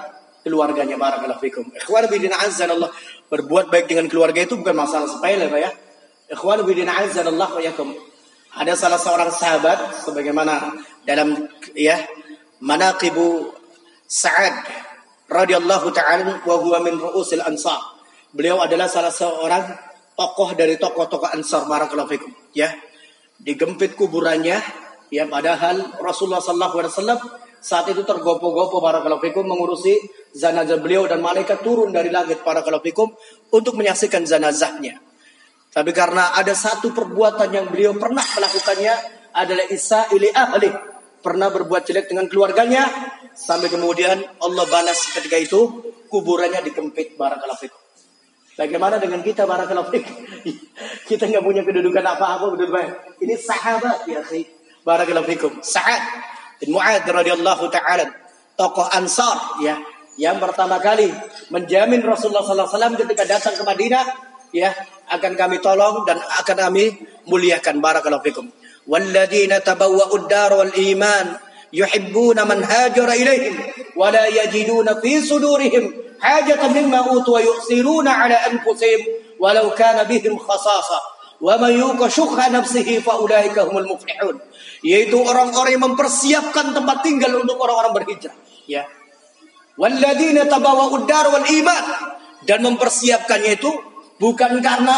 keluarganya 0.47 0.95
barakallahu 0.95 1.43
fikum. 1.43 1.67
Ikhwan 1.75 2.07
bidina 2.07 2.39
Allah 2.39 2.91
berbuat 3.29 3.67
baik 3.69 3.91
dengan 3.91 4.07
keluarga 4.07 4.47
itu 4.47 4.55
bukan 4.57 4.77
masalah 4.79 5.11
sepele 5.11 5.51
Pak 5.51 5.61
ya. 5.61 5.71
Ikhwan 6.33 6.63
bidina 6.63 6.97
Allah 6.97 7.51
wa 7.51 7.63
yakum. 7.63 7.91
Ada 8.57 8.73
salah 8.73 8.97
seorang 8.97 9.29
sahabat 9.29 10.07
sebagaimana 10.07 10.73
dalam 11.05 11.45
ya 11.77 12.01
manaqibu 12.65 13.53
Sa'ad 14.07 14.55
radhiyallahu 15.27 15.91
ta'ala 15.91 16.47
wa 16.47 16.57
huwa 16.63 16.79
min 16.81 16.95
ru'usil 16.95 17.43
ansar. 17.43 17.99
Beliau 18.31 18.63
adalah 18.63 18.87
salah 18.87 19.11
seorang 19.11 19.67
tokoh 20.17 20.57
dari 20.57 20.81
tokoh-tokoh 20.81 21.31
Ansar 21.37 21.69
barakallahu 21.69 22.09
fikum 22.09 22.33
ya. 22.57 22.73
Digempit 23.37 23.95
kuburannya 23.95 24.59
ya 25.13 25.25
padahal 25.29 26.01
Rasulullah 26.01 26.41
sallallahu 26.41 26.77
alaihi 26.81 26.93
wasallam 26.97 27.21
saat 27.61 27.87
itu 27.93 28.03
tergopoh-gopoh 28.07 28.81
barakallahu 28.81 29.21
fikum 29.21 29.45
mengurusi 29.45 29.99
zanazah 30.33 30.81
beliau 30.81 31.05
dan 31.05 31.21
malaikat 31.21 31.61
turun 31.61 31.93
dari 31.93 32.09
langit 32.09 32.41
barakallahu 32.41 32.85
fikum 32.85 33.13
untuk 33.53 33.77
menyaksikan 33.77 34.25
zanazahnya. 34.25 35.03
Tapi 35.77 35.93
karena 35.93 36.33
ada 36.33 36.57
satu 36.57 36.97
perbuatan 36.97 37.53
yang 37.53 37.69
beliau 37.69 37.93
pernah 38.01 38.25
melakukannya 38.25 38.95
adalah 39.37 39.67
Isa 39.69 40.09
ili 40.17 40.33
ahli. 40.33 40.73
Pernah 41.21 41.53
berbuat 41.53 41.85
jelek 41.85 42.09
dengan 42.09 42.31
keluarganya. 42.31 42.87
Sampai 43.37 43.69
kemudian 43.69 44.17
Allah 44.41 44.65
balas 44.71 45.13
ketika 45.13 45.37
itu 45.37 45.93
kuburannya 46.09 46.65
dikempit 46.65 47.21
barakallahu 47.21 47.61
fikum. 47.61 47.86
Bagaimana 48.57 48.97
dengan 48.97 49.21
kita 49.21 49.45
barakallahu 49.45 49.93
fikum? 49.93 50.17
kita 51.09 51.29
nggak 51.29 51.45
punya 51.45 51.63
kedudukan 51.63 52.05
apa-apa 52.05 52.57
betul 52.57 52.73
Ini 53.21 53.35
sahabat 53.37 54.09
ya 54.09 54.25
akhi. 54.25 54.49
Barakallahu 54.81 55.29
fikum. 55.29 55.53
Sa'ad 55.61 56.03
bin 56.61 56.73
Mu'ad 56.73 57.05
radhiyallahu 57.05 57.69
taala 57.69 58.09
tokoh 58.57 58.89
Ansar 58.89 59.61
ya 59.61 59.77
yang 60.17 60.41
pertama 60.41 60.81
kali 60.81 61.13
menjamin 61.53 62.01
Rasulullah 62.01 62.41
wasallam 62.41 62.97
ketika 62.97 63.29
datang 63.29 63.53
ke 63.53 63.63
Madinah 63.63 64.05
ya 64.57 64.73
akan 65.13 65.33
kami 65.37 65.61
tolong 65.61 66.09
dan 66.09 66.17
akan 66.17 66.57
kami 66.57 66.97
muliakan 67.29 67.85
barakallahu 67.85 68.25
fikum 68.25 68.49
walladzina 68.89 69.61
tabawwa'ud 69.61 70.25
dar 70.25 70.57
wal 70.57 70.73
iman 70.73 71.27
yuhibbuna 71.77 72.49
man 72.49 72.65
hajara 72.65 73.13
ilaihim 73.13 73.53
wa 73.93 74.09
la 74.09 74.25
yajiduna 74.33 74.97
fi 75.05 75.21
sudurihim 75.21 75.85
wa 76.17 77.41
yu'siruna 77.45 78.11
ala 78.25 78.37
anfusihim 78.49 79.01
walau 79.37 79.69
kana 79.77 80.09
bihim 80.09 80.41
khasasa. 80.41 80.99
Wa 81.37 81.61
man 81.61 81.77
yuqa 81.77 82.09
syukha 82.09 82.49
nafsihi 82.49 83.05
fa 83.05 83.21
ulaika 83.21 83.69
humul 83.69 83.85
muflihun. 83.85 84.41
Yaitu 84.81 85.21
orang-orang 85.21 85.77
yang 85.77 85.85
mempersiapkan 85.93 86.73
tempat 86.73 87.05
tinggal 87.05 87.37
untuk 87.37 87.61
orang-orang 87.61 87.93
berhijrah. 87.93 88.33
Ya. 88.65 88.89
Walladzina 89.77 90.49
tabawwa'ud 90.49 91.05
dar 91.05 91.29
wal 91.29 91.45
iman. 91.45 91.85
Dan 92.49 92.65
mempersiapkannya 92.65 93.61
itu 93.61 93.69
bukan 94.17 94.65
karena 94.65 94.97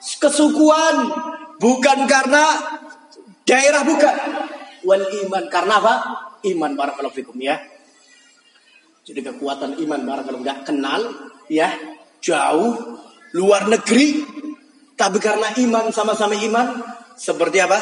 kesukuan, 0.00 1.12
bukan 1.60 1.98
karena 2.08 2.44
daerah 3.44 3.84
bukan. 3.84 4.16
Wal 4.84 5.04
iman 5.26 5.44
karena 5.48 5.80
apa? 5.80 5.94
Iman 6.44 6.76
barakallahu 6.76 7.16
fikum 7.16 7.36
ya. 7.40 7.56
Jadi 9.04 9.20
kekuatan 9.20 9.80
iman 9.84 10.00
barakallahu 10.04 10.44
nggak 10.44 10.60
kenal 10.64 11.00
ya, 11.48 11.72
jauh 12.24 13.00
luar 13.36 13.68
negeri 13.68 14.24
tapi 14.94 15.18
karena 15.18 15.50
iman 15.58 15.90
sama-sama 15.90 16.38
iman 16.38 16.66
seperti 17.18 17.58
apa? 17.58 17.78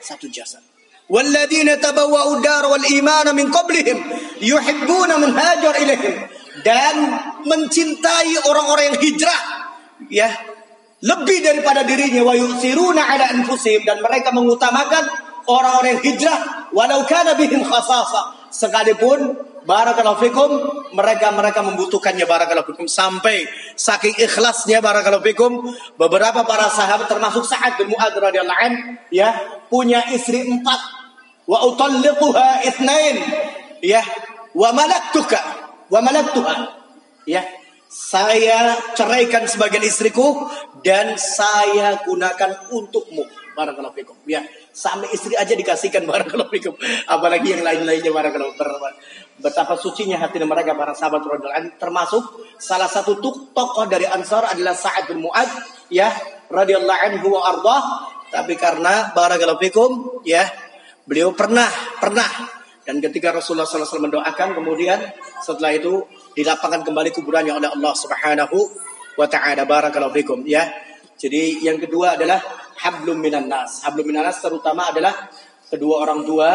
Satu 0.00 0.28
jasad. 0.32 0.64
Walladzina 1.04 1.76
tabawwa'u 1.76 2.40
dar 2.40 2.64
wal 2.64 2.80
iman 2.80 3.26
min 3.36 3.52
qablihim 3.52 4.00
yuhibbuna 4.40 5.20
man 5.20 5.36
hajar 5.36 5.76
ilaihim 5.76 6.16
dan 6.64 6.96
mencintai 7.44 8.40
orang-orang 8.48 8.84
yang 8.88 8.98
hijrah 9.04 9.40
ya 10.08 10.28
lebih 11.04 11.44
daripada 11.44 11.84
dirinya 11.84 12.24
wa 12.24 12.32
yusiruna 12.32 13.04
ala 13.04 13.36
anfusihim 13.36 13.84
dan 13.84 14.00
mereka 14.00 14.32
mengutamakan 14.32 15.04
orang-orang 15.46 16.00
hijrah 16.00 16.70
walau 16.72 17.02
kana 17.08 17.36
bihim 17.36 17.64
khasasa 17.64 18.50
sekalipun 18.52 19.36
barakallahu 19.64 20.20
fikum 20.20 20.50
mereka 20.92 21.32
mereka 21.32 21.64
membutuhkannya 21.64 22.28
barakallahu 22.28 22.76
fikum 22.76 22.86
sampai 22.88 23.48
saking 23.74 24.14
ikhlasnya 24.20 24.84
barakallahu 24.84 25.24
fikum 25.24 25.64
beberapa 25.96 26.44
para 26.44 26.68
sahabat 26.68 27.08
termasuk 27.08 27.44
Sa'ad 27.44 27.80
bin 27.80 27.92
Mu'adz 27.92 28.16
radhiyallahu 28.16 29.08
ya 29.10 29.32
punya 29.72 30.04
istri 30.12 30.44
empat 30.44 30.80
wa 31.48 31.64
utalliquha 31.68 32.64
itsnain 32.68 33.16
ya 33.80 34.04
wa 34.52 34.70
malaktuka 34.72 35.40
wa 35.88 36.00
malaktuha 36.04 36.54
ya 37.24 37.44
saya 37.94 38.74
ceraikan 38.98 39.46
sebagian 39.46 39.86
istriku 39.86 40.50
dan 40.82 41.14
saya 41.14 42.02
gunakan 42.02 42.66
untukmu. 42.74 43.22
Barakallahu 43.54 43.94
fikum. 43.94 44.18
Ya, 44.26 44.42
Sampai 44.74 45.06
istri 45.14 45.38
aja 45.38 45.54
dikasihkan 45.54 46.02
barakallahu 46.02 46.50
fikum. 46.50 46.74
Apalagi 47.06 47.54
yang 47.54 47.62
lain-lainnya 47.62 48.10
barakallahu 48.10 48.58
Betapa 49.38 49.78
sucinya 49.78 50.18
hati 50.18 50.42
mereka 50.42 50.74
para 50.74 50.90
sahabat 50.90 51.22
radhiyallahu 51.22 51.78
termasuk 51.78 52.22
salah 52.58 52.90
satu 52.90 53.22
tokoh 53.54 53.86
dari 53.86 54.02
Ansar 54.10 54.50
adalah 54.50 54.74
Sa'ad 54.74 55.14
bin 55.14 55.22
ya 55.94 56.10
radhiyallahu 56.50 57.00
anhu 57.06 57.38
wa 57.38 57.40
ardah 57.54 57.82
tapi 58.34 58.58
karena 58.58 59.14
barakallahu 59.14 59.62
ya 60.26 60.42
beliau 61.06 61.30
pernah 61.38 61.70
pernah. 62.02 62.26
Dan 62.84 63.00
ketika 63.00 63.32
Rasulullah 63.32 63.64
SAW 63.64 64.10
mendoakan 64.10 64.58
kemudian 64.58 64.98
setelah 65.40 65.72
itu 65.72 66.04
dilapangkan 66.34 66.82
kembali 66.82 67.14
kuburannya 67.14 67.56
oleh 67.56 67.70
Allah 67.70 67.94
Subhanahu 67.94 68.58
wa 69.14 69.26
taala. 69.30 69.64
Barakallahu 69.64 70.12
fikum 70.18 70.42
ya 70.44 70.66
jadi 71.14 71.62
yang 71.62 71.78
kedua 71.78 72.18
adalah 72.18 72.42
hablum 72.82 73.22
minan. 73.22 73.46
Hablum 73.50 74.06
minan 74.10 74.26
terutama 74.34 74.90
adalah 74.90 75.30
kedua 75.70 76.04
orang 76.04 76.26
tua 76.26 76.50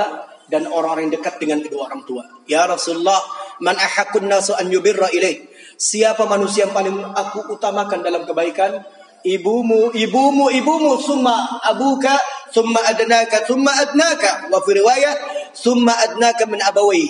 dan 0.49 0.65
orang-orang 0.67 1.09
yang 1.09 1.15
dekat 1.21 1.35
dengan 1.39 1.59
kedua 1.63 1.87
orang 1.87 2.03
tua. 2.03 2.23
Ya 2.49 2.65
Rasulullah, 2.65 3.21
man 3.61 3.77
ahakun 3.77 4.27
nasu 4.27 4.57
an 4.57 4.67
yubirra 4.67 5.07
ilaih. 5.13 5.47
Siapa 5.79 6.27
manusia 6.27 6.67
yang 6.67 6.75
paling 6.75 6.91
aku 7.15 7.55
utamakan 7.55 8.03
dalam 8.03 8.27
kebaikan? 8.27 8.83
Ibumu, 9.19 9.95
ibumu, 9.95 10.47
ibumu, 10.51 10.95
summa 10.99 11.59
abuka, 11.63 12.15
summa 12.51 12.83
adnaka, 12.87 13.47
summa 13.47 13.71
adnaka. 13.79 14.51
Wa 14.51 14.59
fi 14.63 14.71
riwayah, 14.75 15.13
summa 15.55 15.95
adnaka 15.95 16.43
min 16.47 16.59
abawai. 16.59 17.07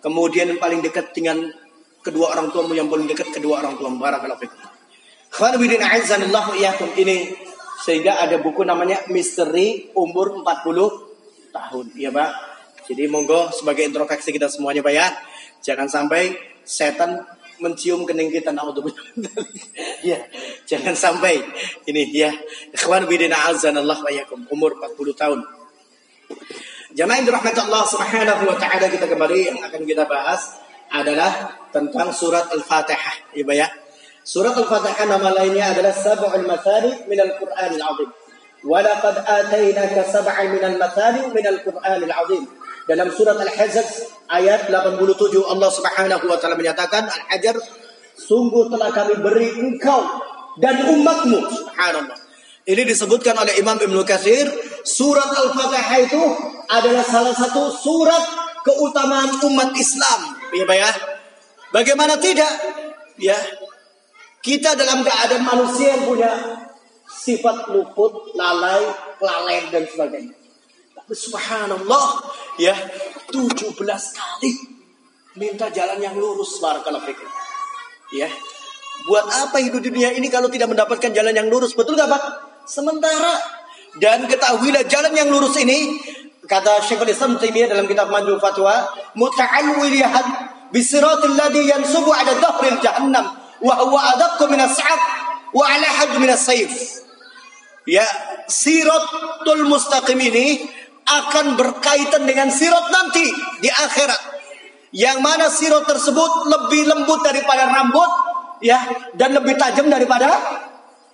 Kemudian 0.00 0.52
yang 0.52 0.60
paling 0.60 0.84
dekat 0.84 1.12
dengan 1.16 1.48
kedua 2.04 2.36
orang 2.36 2.52
tuamu 2.52 2.76
yang 2.76 2.88
paling 2.88 3.08
dekat 3.08 3.32
kedua 3.32 3.64
orang 3.64 3.76
tuamu. 3.76 3.96
Barakallahu 4.00 4.40
fikum. 4.40 4.73
Iyakum 6.54 6.94
ini 6.94 7.34
sehingga 7.82 8.22
ada 8.22 8.38
buku 8.38 8.62
namanya 8.62 9.02
Misteri 9.10 9.90
Umur 9.98 10.46
40 10.46 11.50
Tahun. 11.50 11.86
Ya 11.98 12.14
Pak. 12.14 12.30
Jadi 12.86 13.10
monggo 13.10 13.50
sebagai 13.50 13.82
introspeksi 13.82 14.30
kita 14.30 14.46
semuanya 14.46 14.86
Pak 14.86 14.94
ya. 14.94 15.10
Jangan 15.58 15.90
sampai 15.90 16.38
setan 16.62 17.18
mencium 17.58 18.06
kening 18.06 18.30
kita 18.30 18.54
naudzubillah. 18.54 19.10
ya, 20.06 20.22
jangan 20.70 20.94
sampai 20.94 21.42
ini 21.90 22.14
ya. 22.14 22.30
Ikhwan 22.70 23.10
bidina 23.10 23.50
azanallah 23.50 23.98
wa 24.06 24.10
yakum 24.14 24.46
umur 24.54 24.78
40 24.78 25.18
tahun. 25.18 25.40
Jamaah 26.94 27.26
dirahmati 27.26 27.58
Allah 27.58 27.82
Subhanahu 27.90 28.42
wa 28.46 28.54
taala 28.54 28.86
kita 28.86 29.10
kembali 29.10 29.38
yang 29.50 29.58
akan 29.66 29.82
kita 29.82 30.06
bahas 30.06 30.62
adalah 30.94 31.58
tentang 31.74 32.14
surat 32.14 32.54
Al-Fatihah. 32.54 33.34
Ya, 33.34 33.66
ya. 33.66 33.68
Surat 34.24 34.56
Al-Fatihah 34.56 35.04
nama 35.04 35.30
lainnya 35.36 35.76
adalah 35.76 35.92
Sab'ul 35.92 36.48
Mathani 36.48 37.04
minal 37.06 37.36
Qur'anil 37.36 37.84
Azim. 37.84 38.10
Walaqad 38.64 39.20
atainaka 39.28 40.08
sab'an 40.08 40.56
minal 40.56 40.80
mathani 40.80 41.28
minal 41.36 41.60
Qur'anil 41.60 42.08
Azim. 42.08 42.48
Dalam 42.88 43.12
surat 43.12 43.36
Al-Hajj 43.36 43.76
ayat 44.32 44.72
87 44.72 45.20
Allah 45.44 45.68
Subhanahu 45.68 46.24
wa 46.24 46.36
taala 46.40 46.56
menyatakan 46.56 47.04
Al-Hajar 47.04 47.60
sungguh 48.16 48.72
telah 48.72 48.88
kami 48.88 49.20
beri 49.20 49.52
engkau 49.60 50.00
dan 50.56 50.80
umatmu 50.80 51.44
subhanallah. 51.44 52.16
Ini 52.64 52.88
disebutkan 52.88 53.36
oleh 53.36 53.60
Imam 53.60 53.76
Ibnu 53.76 54.00
Katsir, 54.08 54.48
surat 54.88 55.28
Al-Fatihah 55.28 56.00
itu 56.00 56.24
adalah 56.72 57.04
salah 57.04 57.36
satu 57.36 57.68
surat 57.68 58.24
keutamaan 58.64 59.44
umat 59.44 59.76
Islam. 59.76 60.40
Ya, 60.56 60.64
ya. 60.64 60.92
Bagaimana 61.68 62.16
tidak? 62.16 62.48
Ya, 63.20 63.36
kita 64.44 64.76
dalam 64.76 65.00
keadaan 65.00 65.40
manusia 65.40 65.96
yang 65.96 66.04
punya 66.04 66.32
sifat 67.08 67.72
luput, 67.72 68.36
lalai, 68.36 68.84
lalai 69.24 69.72
dan 69.72 69.88
sebagainya. 69.88 70.36
Tapi 70.92 71.12
subhanallah, 71.16 72.06
ya 72.60 72.76
17 73.32 73.72
kali 74.12 74.52
minta 75.40 75.72
jalan 75.72 75.96
yang 75.96 76.12
lurus 76.12 76.60
barakallahu 76.60 77.08
fikum. 77.08 77.28
Ya. 78.12 78.28
Buat 79.08 79.26
apa 79.26 79.58
hidup 79.64 79.82
di 79.82 79.90
dunia 79.90 80.14
ini 80.14 80.30
kalau 80.30 80.46
tidak 80.52 80.70
mendapatkan 80.70 81.10
jalan 81.10 81.34
yang 81.34 81.48
lurus? 81.50 81.74
Betul 81.74 81.98
gak 81.98 82.06
Pak? 82.06 82.22
Sementara 82.68 83.40
dan 83.98 84.28
ketahuilah 84.28 84.86
jalan 84.86 85.12
yang 85.16 85.28
lurus 85.32 85.56
ini 85.58 85.98
kata 86.44 86.84
Syekhul 86.84 87.10
Islam 87.10 87.40
Taimiyah 87.40 87.72
dalam 87.72 87.88
kitab 87.88 88.12
Majmu 88.12 88.36
Fatwa, 88.38 88.86
muta'alwilihan 89.16 90.26
bisiratil 90.70 91.34
ladhi 91.34 91.68
yansubu 91.68 92.12
ala 92.12 92.32
dhahril 92.38 92.78
jahannam 92.84 93.43
wa 93.64 93.74
huwa 93.80 94.00
adaqqu 94.12 94.44
min 94.52 94.60
as-sa'ab 94.60 95.00
wa 95.56 95.64
ala 95.64 95.88
hajj 95.88 96.12
min 96.20 96.28
as-sayf. 96.28 97.00
Ya, 97.88 98.04
siratul 98.48 99.64
mustaqim 99.64 100.20
ini 100.20 100.68
akan 101.04 101.56
berkaitan 101.56 102.28
dengan 102.28 102.48
sirat 102.52 102.92
nanti 102.92 103.24
di 103.60 103.68
akhirat. 103.68 104.36
Yang 104.94 105.18
mana 105.20 105.48
sirat 105.50 105.84
tersebut 105.88 106.48
lebih 106.48 106.86
lembut 106.86 107.20
daripada 107.24 107.66
rambut 107.66 108.08
ya 108.62 108.78
dan 109.18 109.34
lebih 109.34 109.58
tajam 109.58 109.90
daripada 109.90 110.32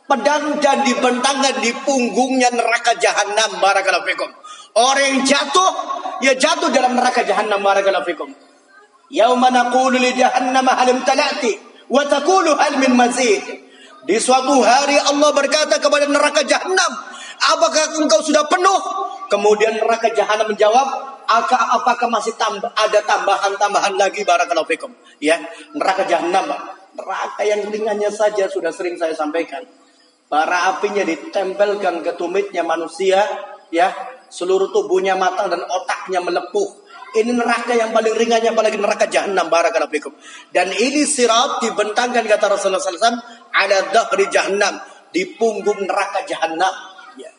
pedang 0.05 0.59
dan 0.61 0.85
dibentangkan 0.85 1.59
di 1.65 1.71
punggungnya 1.87 2.51
neraka 2.55 2.99
jahanam 2.99 3.57
barakallahu 3.59 4.07
fikum. 4.07 4.31
Orang 4.79 5.03
yang 5.03 5.19
jatuh 5.27 5.71
ya 6.23 6.37
jatuh 6.39 6.71
dalam 6.71 6.95
neraka 6.99 7.27
jahanam 7.27 7.63
barakallahu 7.63 8.07
fikum. 8.07 8.31
Yauma 9.11 9.51
naqulu 9.51 9.99
li 9.99 10.15
jahannam 10.15 10.71
hal 10.71 10.87
imtala'ti 10.87 11.70
wa 11.91 12.07
taqulu 12.07 12.55
hal 12.55 12.79
min 12.79 12.95
mazid. 12.95 13.43
Di 14.01 14.17
suatu 14.17 14.65
hari 14.65 14.97
Allah 14.97 15.31
berkata 15.37 15.77
kepada 15.77 16.09
neraka 16.09 16.41
jahanam, 16.47 16.93
apakah 17.53 18.01
engkau 18.01 18.25
sudah 18.25 18.49
penuh? 18.49 18.81
Kemudian 19.29 19.77
neraka 19.77 20.09
jahanam 20.11 20.51
menjawab, 20.51 20.89
apakah 21.77 22.09
masih 22.09 22.35
tambah, 22.35 22.73
ada 22.75 22.99
tambahan-tambahan 23.05 23.95
lagi 24.01 24.25
barakallahu 24.25 24.67
fikum? 24.67 24.91
Ya, 25.21 25.37
neraka 25.77 26.09
jahanam, 26.09 26.49
neraka 26.97 27.43
yang 27.45 27.69
ringannya 27.69 28.09
saja 28.09 28.49
sudah 28.49 28.73
sering 28.73 28.97
saya 28.97 29.13
sampaikan. 29.13 29.63
Para 30.27 30.75
apinya 30.75 31.05
ditempelkan 31.05 32.03
ke 32.07 32.17
tumitnya 32.17 32.65
manusia, 32.65 33.21
ya, 33.69 33.93
seluruh 34.31 34.73
tubuhnya 34.73 35.15
matang 35.15 35.53
dan 35.53 35.63
otaknya 35.67 36.25
melepuh. 36.25 36.89
Ini 37.11 37.35
neraka 37.35 37.75
yang 37.75 37.91
paling 37.91 38.15
ringannya 38.15 38.55
apalagi 38.55 38.79
neraka 38.79 39.11
jahanam 39.11 39.51
barakallahu 39.51 39.91
fikum. 39.91 40.15
Dan 40.55 40.71
ini 40.71 41.03
sirat 41.03 41.59
dibentangkan 41.59 42.23
kata 42.23 42.47
Rasulullah 42.55 42.79
SAW 42.79 43.19
ada 43.51 43.79
dhahri 43.91 44.31
jahanam 44.31 44.79
di 45.11 45.27
punggung 45.35 45.83
neraka 45.91 46.23
jahanam. 46.23 46.71
Ya. 47.19 47.35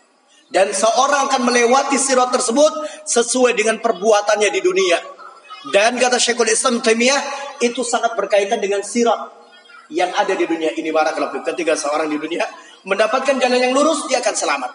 Dan 0.51 0.75
seorang 0.75 1.31
akan 1.31 1.41
melewati 1.47 1.95
sirat 1.95 2.35
tersebut 2.35 2.73
sesuai 3.07 3.55
dengan 3.55 3.79
perbuatannya 3.79 4.51
di 4.51 4.59
dunia. 4.59 4.99
Dan 5.71 5.95
kata 5.95 6.19
Syekhul 6.19 6.51
Islam 6.51 6.83
Taimiyah 6.83 7.21
itu 7.63 7.85
sangat 7.85 8.17
berkaitan 8.19 8.59
dengan 8.59 8.83
sirat 8.83 9.31
yang 9.87 10.11
ada 10.15 10.35
di 10.35 10.43
dunia 10.43 10.75
ini 10.75 10.91
barakallahu 10.91 11.39
fikum. 11.39 11.47
Ketika 11.55 11.79
seorang 11.79 12.11
di 12.11 12.19
dunia 12.19 12.43
mendapatkan 12.83 13.39
jalan 13.39 13.59
yang 13.59 13.71
lurus 13.71 14.03
dia 14.11 14.19
akan 14.19 14.35
selamat. 14.35 14.71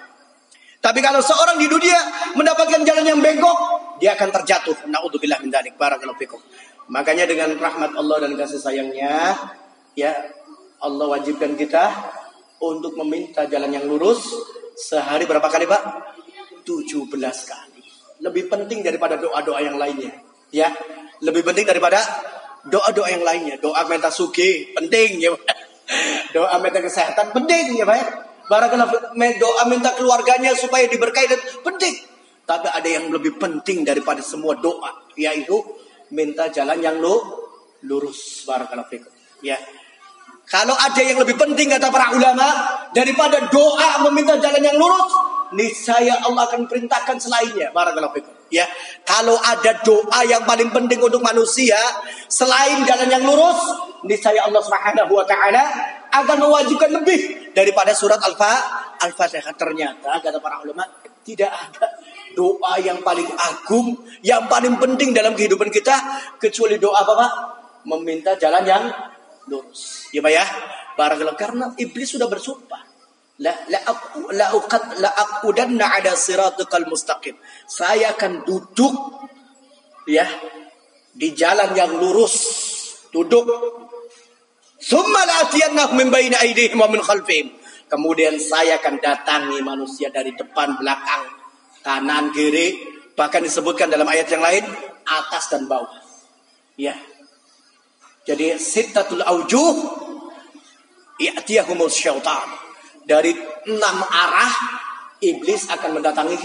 Tapi 0.80 1.02
kalau 1.02 1.18
seorang 1.18 1.58
di 1.58 1.66
dunia 1.66 1.98
mendapatkan 2.38 2.80
jalan 2.86 3.02
yang 3.02 3.18
bengkok, 3.18 3.58
dia 3.98 4.14
akan 4.14 4.28
terjatuh. 4.32 4.88
Nauzubillah 4.90 5.40
min 5.42 5.50
dzalik. 5.50 5.74
Barakallahu 5.76 6.18
fikum. 6.18 6.40
Makanya 6.86 7.26
dengan 7.26 7.50
rahmat 7.58 7.98
Allah 7.98 8.16
dan 8.22 8.38
kasih 8.38 8.62
sayangnya, 8.62 9.34
ya 9.98 10.14
Allah 10.78 11.06
wajibkan 11.10 11.58
kita 11.58 11.90
untuk 12.62 12.94
meminta 13.02 13.42
jalan 13.50 13.74
yang 13.74 13.84
lurus 13.90 14.22
sehari 14.78 15.26
berapa 15.26 15.46
kali, 15.50 15.66
Pak? 15.66 15.82
17 16.62 17.10
kali. 17.48 17.82
Lebih 18.22 18.46
penting 18.46 18.86
daripada 18.86 19.18
doa-doa 19.18 19.60
yang 19.60 19.76
lainnya. 19.76 20.14
Ya, 20.54 20.70
lebih 21.20 21.42
penting 21.42 21.66
daripada 21.66 21.98
doa-doa 22.70 23.08
yang 23.10 23.26
lainnya. 23.26 23.58
Doa 23.58 23.82
minta 23.90 24.08
suki 24.08 24.72
penting 24.72 25.22
ya. 25.22 25.34
Doa 26.34 26.58
minta 26.58 26.82
kesehatan 26.82 27.30
penting 27.30 27.78
ya, 27.78 27.86
Pak. 27.86 28.26
Barakallahu 28.46 29.18
doa 29.18 29.62
minta 29.66 29.90
keluarganya 29.98 30.54
supaya 30.54 30.86
diberkahi 30.86 31.26
penting. 31.66 31.94
Tapi 32.46 32.70
ada 32.70 32.86
yang 32.86 33.10
lebih 33.10 33.36
penting 33.42 33.82
daripada 33.82 34.22
semua 34.22 34.54
doa, 34.54 35.10
yaitu 35.18 35.58
minta 36.14 36.46
jalan 36.46 36.78
yang 36.78 36.96
lu 37.02 37.18
lurus. 37.82 38.46
Barakallahu 38.46 38.86
fikum. 38.86 39.10
Ya. 39.42 39.58
Kalau 40.46 40.78
ada 40.78 41.02
yang 41.02 41.18
lebih 41.18 41.34
penting 41.34 41.74
kata 41.74 41.90
para 41.90 42.14
ulama 42.14 42.46
daripada 42.94 43.50
doa 43.50 44.06
meminta 44.06 44.38
jalan 44.38 44.62
yang 44.62 44.78
lurus, 44.78 45.10
niscaya 45.58 46.22
Allah 46.22 46.46
akan 46.46 46.70
perintahkan 46.70 47.18
selainnya. 47.18 47.74
Barakallahu 47.74 48.14
fikum. 48.14 48.34
Ya, 48.46 48.62
kalau 49.02 49.34
ada 49.42 49.82
doa 49.82 50.22
yang 50.22 50.46
paling 50.46 50.70
penting 50.70 51.02
untuk 51.02 51.18
manusia 51.18 51.74
selain 52.30 52.86
jalan 52.86 53.10
yang 53.10 53.26
lurus, 53.26 53.58
niscaya 54.06 54.46
Allah 54.46 54.62
Subhanahu 54.62 55.18
wa 55.18 55.26
taala 55.26 55.66
akan 56.14 56.46
mewajibkan 56.46 56.94
lebih 56.94 57.50
daripada 57.50 57.90
surat 57.90 58.22
Al-Fatihah. 58.22 59.50
Ternyata 59.50 60.22
kata 60.22 60.38
para 60.38 60.62
ulama 60.62 60.86
tidak 61.26 61.50
ada 61.50 61.90
doa 62.36 62.76
yang 62.84 63.00
paling 63.00 63.24
agung, 63.24 63.96
yang 64.20 64.44
paling 64.46 64.76
penting 64.76 65.16
dalam 65.16 65.32
kehidupan 65.32 65.72
kita 65.72 65.96
kecuali 66.36 66.76
doa 66.76 67.00
apa 67.00 67.12
Pak? 67.16 67.32
Meminta 67.88 68.36
jalan 68.36 68.62
yang 68.68 68.84
lurus. 69.48 70.12
Ya 70.12 70.20
Pak 70.20 70.32
ya? 70.32 70.44
Barakallahu 70.94 71.40
karena 71.40 71.72
iblis 71.80 72.12
sudah 72.12 72.28
bersumpah. 72.28 72.84
la 73.36 73.52
la 73.68 73.80
la 74.32 74.46
uqad 74.56 74.96
la 74.96 75.12
aqudanna 75.12 75.92
ala 75.92 76.16
siratikal 76.16 76.88
mustaqim. 76.88 77.36
Saya 77.68 78.16
akan 78.16 78.48
duduk 78.48 78.96
ya 80.08 80.24
di 81.12 81.32
jalan 81.36 81.72
yang 81.76 81.96
lurus. 82.00 82.36
Duduk. 83.12 83.48
Summa 84.76 85.24
la'tiyannahum 85.24 85.96
min 85.96 86.08
baini 86.12 86.36
aydihim 86.36 86.80
wa 86.80 86.88
min. 86.88 87.00
Kemudian 87.86 88.34
saya 88.42 88.82
akan 88.82 88.98
datangi 88.98 89.62
manusia 89.62 90.10
dari 90.10 90.34
depan, 90.34 90.74
belakang, 90.74 91.35
kanan, 91.86 92.34
kiri, 92.34 92.82
bahkan 93.14 93.46
disebutkan 93.46 93.86
dalam 93.86 94.10
ayat 94.10 94.26
yang 94.26 94.42
lain 94.42 94.66
atas 95.06 95.46
dan 95.54 95.70
bawah. 95.70 96.02
Ya. 96.74 96.98
Jadi 98.26 98.58
sittatul 98.58 99.22
aujuh 99.22 99.74
i'tiyahumul 101.22 101.86
syaitan 101.86 102.50
dari 103.06 103.38
enam 103.70 103.96
arah 104.02 104.54
iblis 105.22 105.70
akan 105.70 106.02
mendatangi 106.02 106.36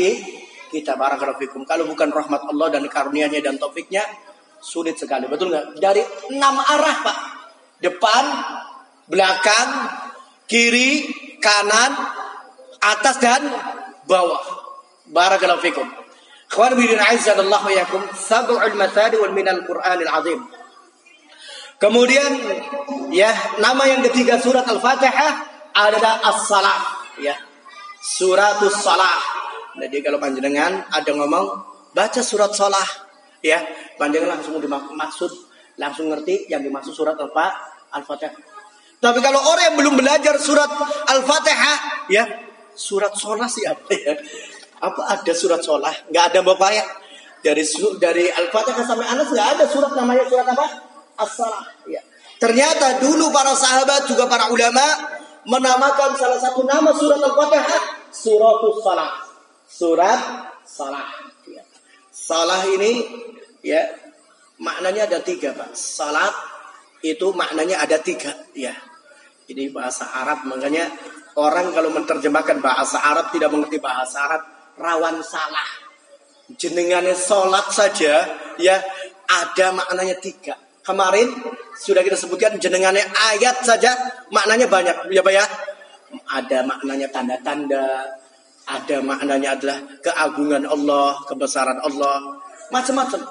kita 0.70 0.94
barakallahu. 0.94 1.66
Kalau 1.66 1.90
bukan 1.90 2.14
rahmat 2.14 2.46
Allah 2.48 2.68
dan 2.70 2.86
karunia-Nya 2.86 3.42
dan 3.42 3.58
taufiknya 3.58 4.06
sulit 4.62 4.96
sekali. 4.96 5.26
Betul 5.26 5.50
nggak? 5.52 5.82
Dari 5.82 6.06
enam 6.32 6.56
arah, 6.62 6.96
Pak. 7.02 7.18
Depan, 7.82 8.24
belakang, 9.10 9.70
kiri, 10.46 11.10
kanan, 11.42 11.98
atas 12.78 13.18
dan 13.18 13.42
bawah. 14.06 14.61
Barakallahu 15.10 15.64
fikum. 15.64 15.88
Khawar 16.52 16.76
bidin 16.76 17.00
azzadallahu 17.00 17.72
yakum 17.72 18.02
sab'ul 18.12 18.76
mathali 18.76 19.16
wal 19.16 19.32
minal 19.32 19.64
Qur'anil 19.64 20.12
azim. 20.12 20.40
Kemudian 21.82 22.32
ya 23.10 23.32
nama 23.58 23.88
yang 23.90 24.06
ketiga 24.06 24.38
surat 24.38 24.68
Al-Fatihah 24.68 25.32
adalah 25.74 26.22
as-salah 26.30 27.08
ya. 27.18 27.34
Suratus 28.02 28.84
salah. 28.84 29.18
Jadi 29.80 30.04
kalau 30.04 30.20
panjenengan 30.20 30.86
ada 30.92 31.12
ngomong 31.16 31.46
baca 31.96 32.22
surat 32.22 32.52
salah 32.52 32.86
ya, 33.42 33.64
panjenengan 33.96 34.38
langsung 34.38 34.60
dimaksud 34.60 35.32
langsung 35.80 36.12
ngerti 36.12 36.52
yang 36.52 36.62
dimaksud 36.62 36.94
surat? 36.94 37.18
Al-Fatihah. 37.18 38.36
Tapi 39.02 39.18
kalau 39.18 39.42
orang 39.42 39.74
yang 39.74 39.78
belum 39.82 39.96
belajar 39.98 40.38
surat 40.38 40.70
Al-Fatihah 41.10 42.06
ya, 42.12 42.28
surat 42.78 43.16
salah 43.18 43.50
siapa 43.50 43.90
ya? 43.96 44.14
Apa 44.82 45.02
ada 45.14 45.34
surat 45.38 45.62
salah? 45.62 45.94
Enggak 46.10 46.34
ada 46.34 46.40
Bapak 46.42 46.72
ya? 46.74 46.86
Dari 47.42 47.64
dari 48.02 48.26
Al-Fatihah 48.30 48.86
sampai 48.86 49.06
Anas 49.06 49.30
enggak 49.30 49.50
ada 49.58 49.66
surat 49.70 49.94
namanya 49.94 50.26
surat 50.26 50.46
apa? 50.50 50.66
As-salah 51.22 51.66
ya. 51.86 52.02
Ternyata 52.42 52.98
dulu 52.98 53.30
para 53.30 53.54
sahabat 53.54 54.10
juga 54.10 54.26
para 54.26 54.50
ulama 54.50 54.82
menamakan 55.46 56.18
salah 56.18 56.42
satu 56.42 56.66
nama 56.66 56.90
surat 56.98 57.22
Al-Fatihah 57.22 57.82
suratus 58.10 58.82
salah. 58.82 59.12
Surat 59.70 60.20
salah. 60.66 61.08
Ya. 61.46 61.62
Salah 62.10 62.66
ini 62.66 63.06
ya 63.62 63.86
maknanya 64.58 65.06
ada 65.06 65.22
tiga 65.22 65.54
pak. 65.54 65.78
Salat 65.78 66.34
itu 67.06 67.30
maknanya 67.34 67.82
ada 67.82 68.02
tiga 68.02 68.34
ya. 68.58 68.74
Ini 69.46 69.70
bahasa 69.70 70.10
Arab 70.10 70.46
makanya 70.50 70.90
orang 71.38 71.74
kalau 71.74 71.90
menerjemahkan 71.94 72.62
bahasa 72.62 73.02
Arab 73.02 73.34
tidak 73.34 73.50
mengerti 73.54 73.78
bahasa 73.82 74.26
Arab 74.26 74.61
rawan 74.82 75.22
salah. 75.22 75.70
Jenengannya 76.52 77.16
salat 77.16 77.70
saja 77.72 78.28
ya 78.60 78.76
ada 79.30 79.72
maknanya 79.72 80.20
tiga. 80.20 80.58
Kemarin 80.82 81.30
sudah 81.78 82.02
kita 82.02 82.18
sebutkan 82.18 82.58
jenengannya 82.58 83.06
ayat 83.32 83.62
saja 83.62 83.94
maknanya 84.34 84.68
banyak 84.68 84.96
ya 85.14 85.22
Pak 85.22 85.34
ya. 85.34 85.46
Ada 86.28 86.68
maknanya 86.68 87.08
tanda-tanda, 87.08 88.04
ada 88.68 88.98
maknanya 89.00 89.56
adalah 89.56 89.80
keagungan 90.04 90.68
Allah, 90.68 91.16
kebesaran 91.24 91.80
Allah, 91.80 92.36
macam-macam. 92.68 93.22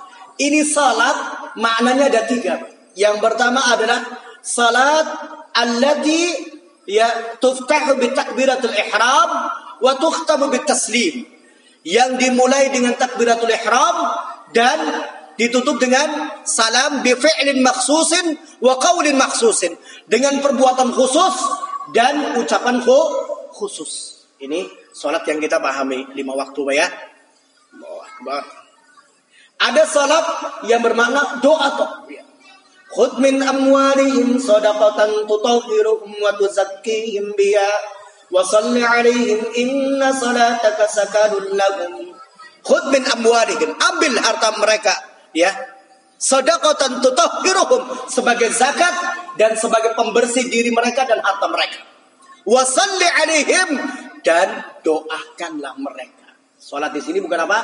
Ini 0.40 0.64
salat 0.64 1.16
maknanya 1.60 2.08
ada 2.08 2.22
tiga. 2.24 2.56
Yang 2.96 3.20
pertama 3.20 3.60
adalah 3.68 4.00
salat 4.40 5.04
allati 5.52 6.56
ya 6.88 7.36
tuftahu 7.38 8.00
bi 8.00 8.10
takbiratul 8.10 8.72
ihram 8.72 9.30
wa 9.78 9.92
tukhtamu 10.00 10.48
bi 10.48 10.58
taslim. 10.64 11.28
Yang 11.80 12.10
dimulai 12.20 12.68
dengan 12.68 12.92
takbiratul 12.96 13.48
ihram 13.48 13.96
dan 14.52 14.78
ditutup 15.40 15.80
dengan 15.80 16.36
salam 16.44 17.00
bi 17.00 17.16
fi'lin 17.16 17.64
makhsusin 17.64 18.36
wa 18.60 18.76
qawlin 18.76 19.16
makhsusin 19.16 19.72
dengan 20.04 20.36
perbuatan 20.44 20.92
khusus 20.92 21.36
dan 21.96 22.36
ucapan 22.36 22.84
khusus. 23.56 24.20
Ini 24.40 24.68
salat 24.92 25.24
yang 25.24 25.40
kita 25.40 25.56
pahami 25.56 26.12
lima 26.12 26.36
waktu 26.36 26.60
ya. 26.76 26.88
Akbar. 27.80 28.44
Ada 29.60 29.84
salat 29.88 30.26
yang 30.68 30.84
bermakna 30.84 31.40
doa 31.40 31.68
toh. 31.76 31.90
Khudh 32.90 33.22
min 33.22 33.38
amwalihim 33.38 34.36
sadaqatan 34.36 35.24
tutahhiruhum 35.24 36.10
wa 36.20 36.34
tuzakkihim 36.36 37.32
alaihim 38.30 39.40
inna 39.58 40.14
salataka 40.14 40.86
sakanun 40.86 41.54
lahum. 41.54 42.14
Khudh 42.60 42.86
min 42.92 43.02
amwalihim, 43.02 43.72
ambil 43.72 44.14
harta 44.20 44.52
mereka 44.60 44.92
ya 45.32 45.48
sedekatan 46.20 47.00
tutahhiruhum 47.00 48.12
sebagai 48.12 48.52
zakat 48.52 48.92
dan 49.40 49.56
sebagai 49.56 49.96
pembersih 49.96 50.44
diri 50.52 50.68
mereka 50.68 51.08
dan 51.08 51.24
harta 51.24 51.48
mereka. 51.48 51.80
Wasalli 52.44 53.08
alaihim 53.24 53.68
dan 54.20 54.60
doakanlah 54.84 55.80
mereka. 55.80 56.36
Salat 56.60 56.92
di 56.92 57.00
sini 57.00 57.24
bukan 57.24 57.48
apa? 57.48 57.58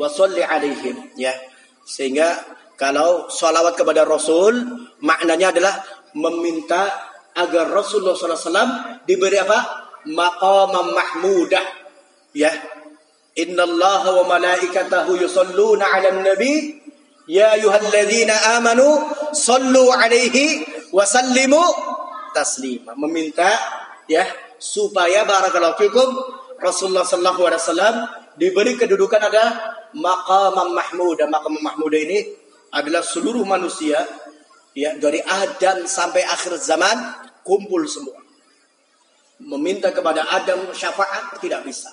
Wasalli 0.00 0.40
alaihim 0.40 1.12
ya. 1.20 1.36
Sehingga 1.84 2.40
kalau 2.80 3.28
salawat 3.28 3.76
kepada 3.76 4.08
Rasul 4.08 4.64
maknanya 5.04 5.52
adalah 5.52 5.84
meminta 6.16 6.88
agar 7.36 7.68
Rasulullah 7.68 8.16
SAW 8.16 9.04
diberi 9.04 9.36
apa? 9.36 9.83
Maqamam 10.08 10.92
mahmudah. 10.92 11.64
Ya. 12.36 12.52
Inna 13.34 13.66
Allah 13.66 14.02
wa 14.22 14.38
malaikatahu 14.38 15.18
yusalluna 15.18 15.90
ala 15.90 16.22
nabi 16.22 16.84
Ya 17.24 17.56
ayuhalladzina 17.56 18.60
amanu 18.60 19.00
sallu 19.32 19.88
alaihi 19.88 20.60
wa 20.92 21.08
sallimu 21.08 21.60
taslima. 22.36 22.92
Meminta 23.00 23.48
ya 24.04 24.28
supaya 24.60 25.24
barakallahu 25.24 25.80
fikum 25.80 26.08
Rasulullah 26.60 27.04
sallallahu 27.04 27.48
alaihi 27.48 27.62
wasallam 27.64 27.96
diberi 28.36 28.76
kedudukan 28.76 29.24
ada 29.24 29.44
maqam 29.96 30.76
mahmud. 30.76 31.16
Maqam 31.32 31.56
mahmud 31.64 31.92
ini 31.96 32.28
adalah 32.76 33.00
seluruh 33.00 33.48
manusia 33.48 34.04
ya 34.76 34.92
dari 35.00 35.24
Adam 35.24 35.88
sampai 35.88 36.28
akhir 36.28 36.60
zaman 36.60 37.24
kumpul 37.40 37.88
semua. 37.88 38.20
Meminta 39.42 39.90
kepada 39.90 40.22
Adam 40.30 40.70
syafaat 40.70 41.42
tidak 41.42 41.66
bisa. 41.66 41.90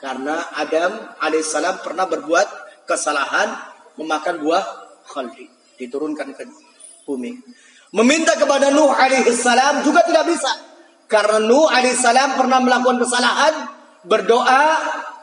Karena 0.00 0.36
Adam 0.56 0.96
alaihissalam 1.20 1.84
pernah 1.84 2.08
berbuat 2.08 2.48
kesalahan 2.88 3.52
memakan 4.00 4.40
buah 4.40 4.64
khaldi. 5.12 5.48
Diturunkan 5.76 6.32
ke 6.32 6.44
bumi. 7.04 7.36
Meminta 7.92 8.34
kepada 8.34 8.72
Nuh 8.72 8.90
alaihissalam 8.90 9.84
juga 9.84 10.02
tidak 10.08 10.24
bisa. 10.24 10.50
Karena 11.04 11.38
Nuh 11.44 11.68
alaihissalam 11.68 12.40
pernah 12.40 12.58
melakukan 12.64 13.00
kesalahan. 13.04 13.54
Berdoa 14.04 14.64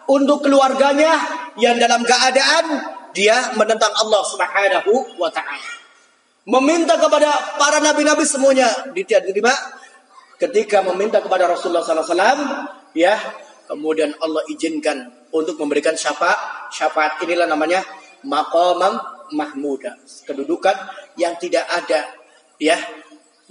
untuk 0.10 0.42
keluarganya 0.42 1.14
yang 1.62 1.78
dalam 1.78 2.02
keadaan 2.02 2.66
dia 3.14 3.54
menentang 3.60 3.92
Allah 3.94 4.22
subhanahu 4.26 5.20
wa 5.20 5.30
ta'ala. 5.30 5.70
Meminta 6.48 6.98
kepada 6.98 7.30
para 7.62 7.78
nabi-nabi 7.78 8.26
semuanya 8.26 8.66
diterima 8.98 9.54
ketika 10.42 10.82
meminta 10.82 11.22
kepada 11.22 11.46
Rasulullah 11.46 11.86
SAW 11.86 12.18
ya 12.98 13.14
kemudian 13.70 14.18
Allah 14.18 14.42
izinkan 14.50 15.06
untuk 15.30 15.62
memberikan 15.62 15.94
syafaat 15.94 16.74
syafaat 16.74 17.22
inilah 17.22 17.46
namanya 17.46 17.86
maqamam 18.26 18.98
mahmuda 19.38 20.02
kedudukan 20.26 20.74
yang 21.16 21.38
tidak 21.38 21.70
ada 21.70 22.10
ya 22.58 22.78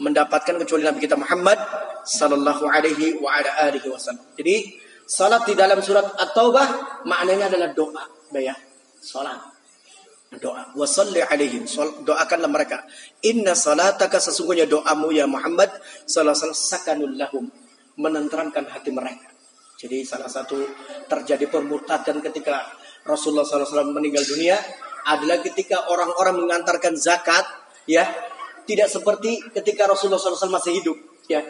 mendapatkan 0.00 0.56
kecuali 0.56 0.82
Nabi 0.88 0.98
kita 0.98 1.14
Muhammad 1.14 1.60
sallallahu 2.08 2.64
alaihi 2.64 3.20
wa 3.20 3.36
ala 3.36 3.68
alihi 3.68 3.92
wasallam. 3.92 4.24
Jadi 4.32 4.80
salat 5.04 5.44
di 5.44 5.52
dalam 5.52 5.84
surat 5.84 6.08
At-Taubah 6.16 7.04
maknanya 7.04 7.52
adalah 7.52 7.70
doa, 7.76 8.04
ya. 8.40 8.56
Salat. 9.04 9.49
Doa. 10.38 10.70
Wa 10.78 10.86
salli 10.86 11.18
alaihim. 11.18 11.66
Doakanlah 12.06 12.46
mereka. 12.46 12.86
Inna 13.26 13.58
salataka 13.58 14.22
sesungguhnya 14.22 14.70
doamu 14.70 15.10
ya 15.10 15.26
Muhammad 15.26 15.74
sallallahu 16.06 16.54
sakanul 16.54 17.18
lahum. 17.18 17.50
Menenteramkan 17.98 18.70
hati 18.70 18.94
mereka. 18.94 19.26
Jadi 19.80 20.06
salah 20.06 20.30
satu 20.30 20.60
terjadi 21.08 21.48
permurtadan 21.48 22.20
ketika 22.20 22.68
Rasulullah 23.00 23.48
SAW 23.48 23.96
meninggal 23.96 24.20
dunia 24.28 24.60
adalah 25.08 25.40
ketika 25.40 25.88
orang-orang 25.88 26.44
mengantarkan 26.44 27.00
zakat, 27.00 27.48
ya 27.88 28.04
tidak 28.68 28.92
seperti 28.92 29.40
ketika 29.56 29.88
Rasulullah 29.88 30.20
SAW 30.20 30.52
masih 30.52 30.84
hidup, 30.84 30.96
ya 31.32 31.40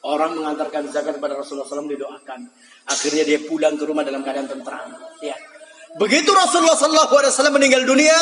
Orang 0.00 0.40
mengantarkan 0.40 0.88
zakat 0.88 1.20
kepada 1.20 1.36
Rasulullah 1.36 1.68
SAW 1.68 1.84
didoakan. 1.84 2.40
Akhirnya 2.88 3.20
dia 3.20 3.36
pulang 3.44 3.76
ke 3.76 3.84
rumah 3.84 4.00
dalam 4.00 4.24
keadaan 4.24 4.48
tentram. 4.48 4.96
Ya. 5.20 5.36
Begitu 5.98 6.30
Rasulullah 6.30 6.78
SAW 6.78 7.50
meninggal 7.50 7.82
dunia, 7.82 8.14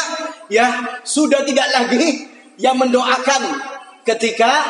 ya 0.48 0.96
sudah 1.04 1.44
tidak 1.44 1.68
lagi 1.68 2.24
yang 2.56 2.80
mendoakan 2.80 3.42
ketika 4.08 4.64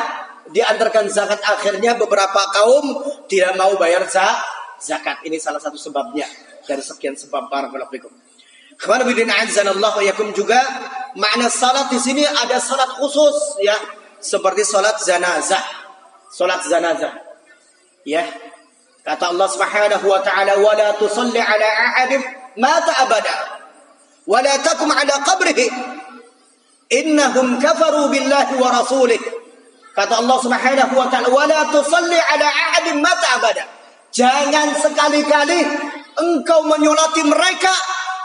diantarkan 0.51 1.07
zakat 1.07 1.39
akhirnya 1.45 1.95
beberapa 1.95 2.41
kaum 2.51 2.99
tidak 3.31 3.55
mau 3.55 3.71
bayar 3.79 4.03
zakat. 4.81 5.23
Ini 5.23 5.39
salah 5.39 5.63
satu 5.63 5.79
sebabnya 5.79 6.27
dari 6.67 6.83
sekian 6.83 7.15
sebab 7.15 7.47
para 7.47 7.71
fikum. 7.87 8.11
Ke 8.79 8.87
mana 8.87 9.03
bidin 9.03 9.27
wa 9.27 10.03
yakum 10.03 10.31
juga 10.31 10.59
makna 11.19 11.51
salat 11.51 11.91
di 11.91 11.99
sini 11.99 12.23
ada 12.23 12.63
salat 12.63 12.95
khusus 12.95 13.59
ya 13.59 13.75
seperti 14.23 14.63
salat 14.63 14.95
zanazah. 15.03 15.63
Salat 16.31 16.63
zanazah. 16.63 17.11
Ya. 18.07 18.23
Kata 19.03 19.35
Allah 19.35 19.47
Subhanahu 19.51 20.05
wa 20.07 20.21
taala 20.23 20.59
wala 20.63 20.95
tusalli 20.95 21.39
ala 21.39 21.69
ahadin 21.91 22.38
mata 22.59 22.93
abada 23.07 23.35
wala 24.27 24.53
takum 24.61 24.91
ala 24.91 25.15
qabrihi 25.25 25.67
innahum 26.89 27.57
kafaru 27.61 28.09
billahi 28.13 28.53
wa 28.57 28.69
rasulih. 28.73 29.21
Kata 29.93 30.21
Allah 30.21 30.37
Subhanahu 30.37 30.93
wa 30.95 31.07
taala 31.11 31.29
wala 31.33 31.59
tusalli 31.73 32.17
ala 32.17 32.47
ahadin 32.47 33.01
mata 33.01 33.41
abada. 33.41 33.63
Jangan 34.09 34.73
sekali-kali 34.73 35.59
engkau 36.17 36.65
menyolati 36.65 37.21
mereka 37.25 37.73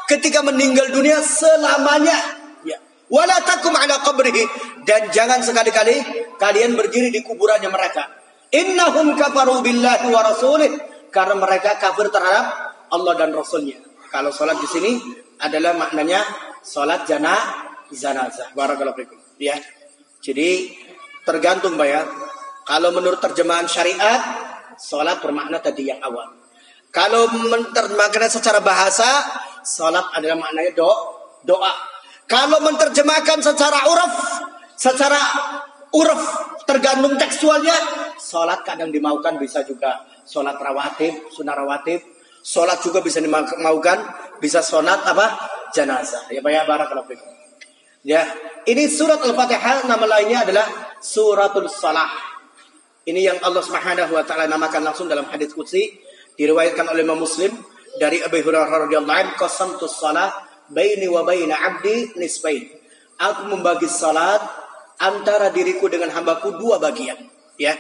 ketika 0.09 0.41
meninggal 0.41 0.89
dunia 0.93 1.21
selamanya. 1.21 2.17
Ya. 2.65 2.81
Wala 3.13 3.37
takum 3.45 3.73
ala 3.77 4.01
qabrihi 4.01 4.45
dan 4.89 5.13
jangan 5.13 5.45
sekali-kali 5.45 6.01
kalian 6.41 6.77
berdiri 6.77 7.13
di 7.13 7.21
kuburannya 7.21 7.69
mereka. 7.69 8.09
Innahum 8.55 9.19
kafaru 9.19 9.61
billahi 9.67 10.09
wa 10.09 10.21
rasulih 10.25 10.73
karena 11.11 11.35
mereka 11.37 11.75
kafir 11.83 12.07
terhadap 12.09 12.75
Allah 12.95 13.13
dan 13.19 13.35
Rasulnya. 13.35 13.79
Kalau 14.15 14.31
sholat 14.31 14.63
di 14.63 14.69
sini 14.71 14.93
adalah 15.43 15.75
maknanya 15.75 16.23
sholat 16.63 17.03
jana 17.03 17.35
zanazah. 17.91 18.55
Barakallahu. 18.55 19.03
Ya. 19.43 19.59
Jadi 20.23 20.71
tergantung 21.27 21.75
bayar. 21.75 22.07
Kalau 22.63 22.95
menurut 22.95 23.19
terjemahan 23.19 23.67
syariat, 23.67 24.23
sholat 24.79 25.19
bermakna 25.19 25.59
tadi 25.59 25.91
yang 25.91 25.99
awal. 25.99 26.31
Kalau 26.95 27.27
menerjemahkan 27.35 28.31
secara 28.31 28.63
bahasa, 28.63 29.03
Salat 29.65 30.13
adalah 30.13 30.45
maknanya 30.45 30.77
do, 30.77 30.93
doa. 31.43 31.73
Kalau 32.29 32.61
menerjemahkan 32.61 33.41
secara 33.41 33.89
uruf, 33.89 34.15
secara 34.77 35.17
uruf 35.97 36.23
tergantung 36.69 37.17
tekstualnya, 37.17 37.73
salat 38.21 38.61
kadang 38.61 38.93
dimaukan 38.93 39.41
bisa 39.41 39.65
juga 39.65 40.05
salat 40.29 40.61
rawatib, 40.61 41.33
sunnah 41.33 41.57
rawatib, 41.57 42.05
salat 42.45 42.85
juga 42.85 43.01
bisa 43.01 43.25
dimaukan, 43.25 43.99
bisa 44.39 44.61
salat 44.61 45.01
apa? 45.09 45.55
jenazah. 45.75 46.31
Ya 46.31 46.39
bayar 46.39 46.71
barakallahu 46.71 47.11
fikum. 47.11 47.27
Ya, 48.07 48.23
ini 48.69 48.87
surat 48.87 49.19
Al-Fatihah 49.19 49.91
nama 49.91 50.07
lainnya 50.07 50.47
adalah 50.47 50.69
suratul 51.03 51.67
salah. 51.67 52.07
Ini 53.05 53.21
yang 53.33 53.39
Allah 53.43 53.61
Subhanahu 53.61 54.13
wa 54.15 54.23
taala 54.23 54.47
namakan 54.47 54.87
langsung 54.87 55.11
dalam 55.11 55.27
hadis 55.29 55.53
qudsi 55.53 55.99
diriwayatkan 56.39 56.89
oleh 56.89 57.03
Imam 57.05 57.21
Muslim 57.21 57.53
dari 57.97 58.21
Abu 58.23 58.41
Hurairah 58.41 58.89
radhiyallahu 58.89 59.19
anhu 59.19 59.35
qasamtu 59.37 59.89
shalah 59.89 60.31
baini 60.71 61.09
wa 61.09 61.25
baina 61.27 61.57
'abdi 61.57 62.17
nisbain. 62.21 62.69
Aku 63.21 63.49
membagi 63.49 63.89
salat 63.89 64.41
antara 65.01 65.49
diriku 65.49 65.89
dengan 65.89 66.13
hambaku 66.13 66.61
dua 66.61 66.77
bagian, 66.77 67.19
ya. 67.57 67.73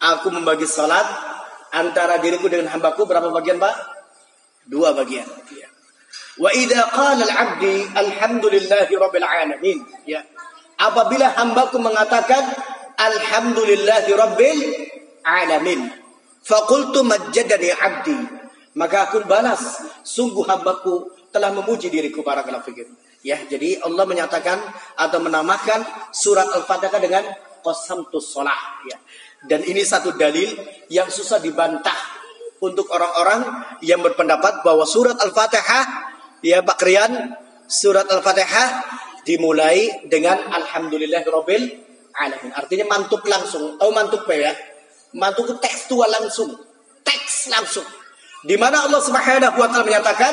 Aku 0.00 0.30
membagi 0.30 0.64
salat 0.64 1.04
antara 1.74 2.18
diriku 2.18 2.46
dengan 2.50 2.70
hambaku 2.70 3.06
berapa 3.06 3.30
bagian, 3.34 3.58
Pak? 3.58 3.74
Dua 4.66 4.94
bagian, 4.94 5.26
ya. 5.54 5.68
Wa 6.38 6.50
idza 6.54 6.90
qala 6.94 7.22
al-'abdi 7.26 7.90
alhamdulillahi 7.94 8.92
rabbil 8.94 9.26
alamin, 9.26 9.78
ya. 10.06 10.22
Apabila 10.80 11.30
hambaku 11.36 11.76
mengatakan 11.82 12.42
alhamdulillahi 12.96 14.10
rabbil 14.14 14.60
alamin, 15.26 15.80
faqultu 16.46 17.04
majjadani 17.04 17.70
'abdi 17.74 18.40
maka 18.78 19.10
aku 19.10 19.26
balas 19.26 19.82
sungguh 20.06 20.46
hambaku 20.46 21.10
telah 21.34 21.50
memuji 21.50 21.90
diriku 21.90 22.22
para 22.22 22.46
kalafikir. 22.46 22.86
Ya, 23.20 23.36
jadi 23.50 23.82
Allah 23.82 24.06
menyatakan 24.06 24.56
atau 24.96 25.18
menamakan 25.20 25.84
surat 26.14 26.46
Al-Fatihah 26.48 27.00
dengan 27.02 27.24
qasamtus 27.60 28.32
shalah 28.32 28.80
ya. 28.88 28.96
Dan 29.46 29.64
ini 29.64 29.80
satu 29.80 30.12
dalil 30.20 30.52
yang 30.92 31.08
susah 31.08 31.40
dibantah 31.40 31.96
untuk 32.60 32.92
orang-orang 32.92 33.72
yang 33.80 34.04
berpendapat 34.04 34.60
bahwa 34.60 34.84
surat 34.84 35.16
Al-Fatihah 35.16 35.84
ya 36.44 36.60
Pak 36.60 36.80
Rian 36.84 37.32
surat 37.64 38.04
Al-Fatihah 38.04 38.84
dimulai 39.24 40.04
dengan 40.08 40.36
alhamdulillahirabbil 40.44 41.64
alamin. 42.16 42.50
Artinya 42.52 42.84
mantuk 42.88 43.24
langsung. 43.24 43.80
Tahu 43.80 43.90
mantuk 43.96 44.28
apa 44.28 44.34
ya? 44.36 44.52
Mantuk 45.16 45.56
tekstual 45.56 46.08
langsung. 46.10 46.52
Teks 47.00 47.48
langsung. 47.48 47.86
Di 48.44 48.56
mana 48.56 48.88
Allah 48.88 49.00
Subhanahu 49.04 49.56
wa 49.60 49.68
taala 49.68 49.84
menyatakan, 49.84 50.32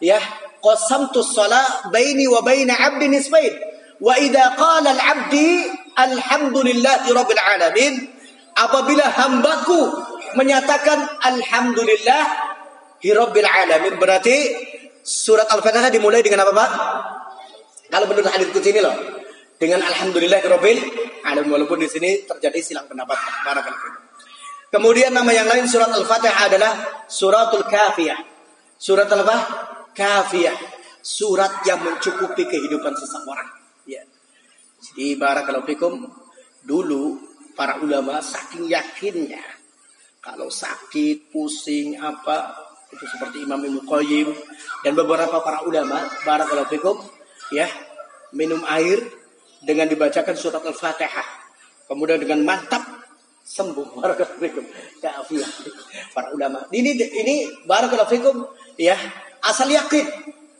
ya, 0.00 0.20
qasamtu 0.60 1.24
shalah 1.24 1.88
baini 1.88 2.28
wa 2.28 2.44
baina 2.44 2.76
'abdi 2.76 3.08
nisbain. 3.08 3.56
Wa 4.00 4.16
idza 4.16 4.56
qala 4.56 4.96
al-'abdi 4.96 5.68
alhamdulillahi 5.96 7.08
rabbil 7.12 7.40
alamin, 7.40 7.94
apabila 8.60 9.04
hambaku 9.08 9.80
menyatakan 10.36 11.00
alhamdulillah 11.24 12.22
rabbil 13.00 13.48
alamin 13.48 13.96
berarti 13.96 14.36
surat 15.00 15.48
Al-Fatihah 15.48 15.88
dimulai 15.88 16.20
dengan 16.20 16.44
apa, 16.44 16.52
Pak? 16.52 16.70
Kalau 17.90 18.06
menurut 18.06 18.28
hadis 18.28 18.52
kunci 18.52 18.70
ini 18.70 18.84
loh, 18.84 18.92
dengan 19.56 19.80
alhamdulillah 19.80 20.40
rabbil 20.44 20.78
alamin 21.24 21.50
walaupun 21.50 21.80
di 21.80 21.88
sini 21.88 22.28
terjadi 22.28 22.60
silang 22.60 22.86
pendapat. 22.86 23.16
Barakallahu 23.42 24.12
Kemudian 24.70 25.10
nama 25.10 25.34
yang 25.34 25.50
lain 25.50 25.66
surat 25.66 25.90
Al-Fatihah 25.90 26.46
adalah 26.46 26.72
suratul 27.10 27.66
kafiyah. 27.66 28.22
Surat 28.78 29.10
apa? 29.10 29.36
Kafiyah. 29.90 30.54
Surat 31.02 31.66
yang 31.66 31.82
mencukupi 31.82 32.46
kehidupan 32.46 32.94
seseorang. 32.94 33.50
Ya. 33.88 34.06
Jadi 34.78 35.18
barakallahu 35.18 35.66
fikum 35.66 36.06
dulu 36.62 37.29
para 37.60 37.76
ulama 37.84 38.24
saking 38.24 38.72
yakinnya 38.72 39.44
kalau 40.24 40.48
sakit, 40.48 41.28
pusing 41.28 42.00
apa 42.00 42.56
itu 42.88 43.04
seperti 43.04 43.44
Imam 43.44 43.60
Ibnu 43.60 43.84
Qayyim 43.84 44.28
dan 44.80 44.92
beberapa 44.96 45.44
para 45.44 45.64
ulama 45.68 46.08
barakallahu 46.24 46.72
fikum 46.72 46.96
ya 47.52 47.68
minum 48.32 48.64
air 48.64 49.00
dengan 49.60 49.88
dibacakan 49.88 50.36
surat 50.36 50.64
Al-Fatihah. 50.64 51.28
Kemudian 51.84 52.20
dengan 52.20 52.44
mantap 52.44 52.84
sembuh 53.44 53.92
barakallahu 54.00 54.40
fikum 54.40 54.64
kaafiah 55.00 55.50
para 56.16 56.32
ulama 56.32 56.64
ini 56.72 56.96
ini 56.96 57.48
barakallahu 57.64 58.08
fikum 58.08 58.36
ya 58.76 58.96
asal 59.44 59.68
yakin 59.68 60.04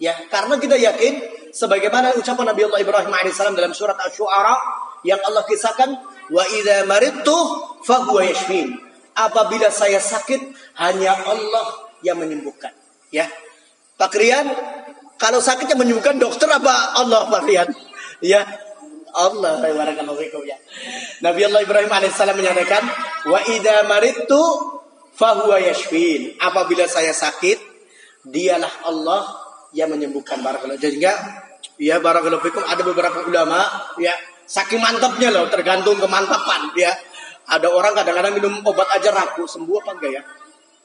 ya 0.01 0.17
karena 0.33 0.57
kita 0.57 0.77
yakin 0.77 1.21
sebagaimana 1.53 2.17
ucapan 2.17 2.57
Nabi 2.57 2.65
Allah 2.69 2.81
Ibrahim 2.81 3.13
alaihissalam 3.13 3.55
dalam 3.57 3.77
surat 3.77 3.97
Asy-Syu'ara 4.01 4.57
yang 5.05 5.21
Allah 5.25 5.45
kisahkan 5.45 6.10
wa 6.31 6.45
idza 6.47 6.87
maridtu 6.87 7.37
fahuwa 7.85 8.23
yashfin 8.25 8.79
apabila 9.15 9.69
saya 9.69 9.99
sakit 9.99 10.41
hanya 10.79 11.13
Allah 11.27 11.91
yang 12.07 12.17
menyembuhkan 12.17 12.73
ya 13.11 13.27
Pak 13.99 14.15
Rian 14.17 14.47
kalau 15.21 15.43
sakit 15.43 15.69
yang 15.69 15.81
menyembuhkan 15.81 16.17
dokter 16.17 16.49
apa 16.49 16.97
Allah 16.97 17.29
Pak 17.29 17.43
Rian 17.45 17.69
ya 18.25 18.47
Allah 19.11 19.59
barakallahu 19.59 20.23
ya. 20.47 20.55
Nabi 21.19 21.43
Allah 21.43 21.67
Ibrahim 21.67 21.91
alaihissalam 21.91 22.39
menyatakan, 22.39 22.83
"Wa 23.27 23.43
idza 23.43 23.91
maridtu 23.91 24.39
fahuwa 25.19 25.59
yashfin." 25.59 26.39
Apabila 26.39 26.87
saya 26.87 27.11
sakit, 27.11 27.59
dialah 28.27 28.71
Allah 28.87 29.27
yang 29.75 29.91
menyembuhkan 29.91 30.43
barakallahu. 30.43 30.79
Jadi 30.79 31.03
enggak 31.03 31.19
ya 31.81 31.97
barakallahu 32.03 32.45
fikum 32.45 32.63
ada 32.65 32.83
beberapa 32.85 33.25
ulama 33.25 33.61
ya 33.97 34.13
saking 34.51 34.83
mantapnya 34.83 35.31
loh 35.31 35.47
tergantung 35.47 36.03
kemantapan 36.03 36.75
ya. 36.75 36.91
Ada 37.51 37.71
orang 37.71 37.95
kadang-kadang 37.95 38.35
minum 38.35 38.55
obat 38.67 38.91
aja 38.95 39.11
ragu, 39.15 39.47
sembuh 39.47 39.83
apa 39.83 39.91
enggak 39.99 40.13
ya? 40.19 40.23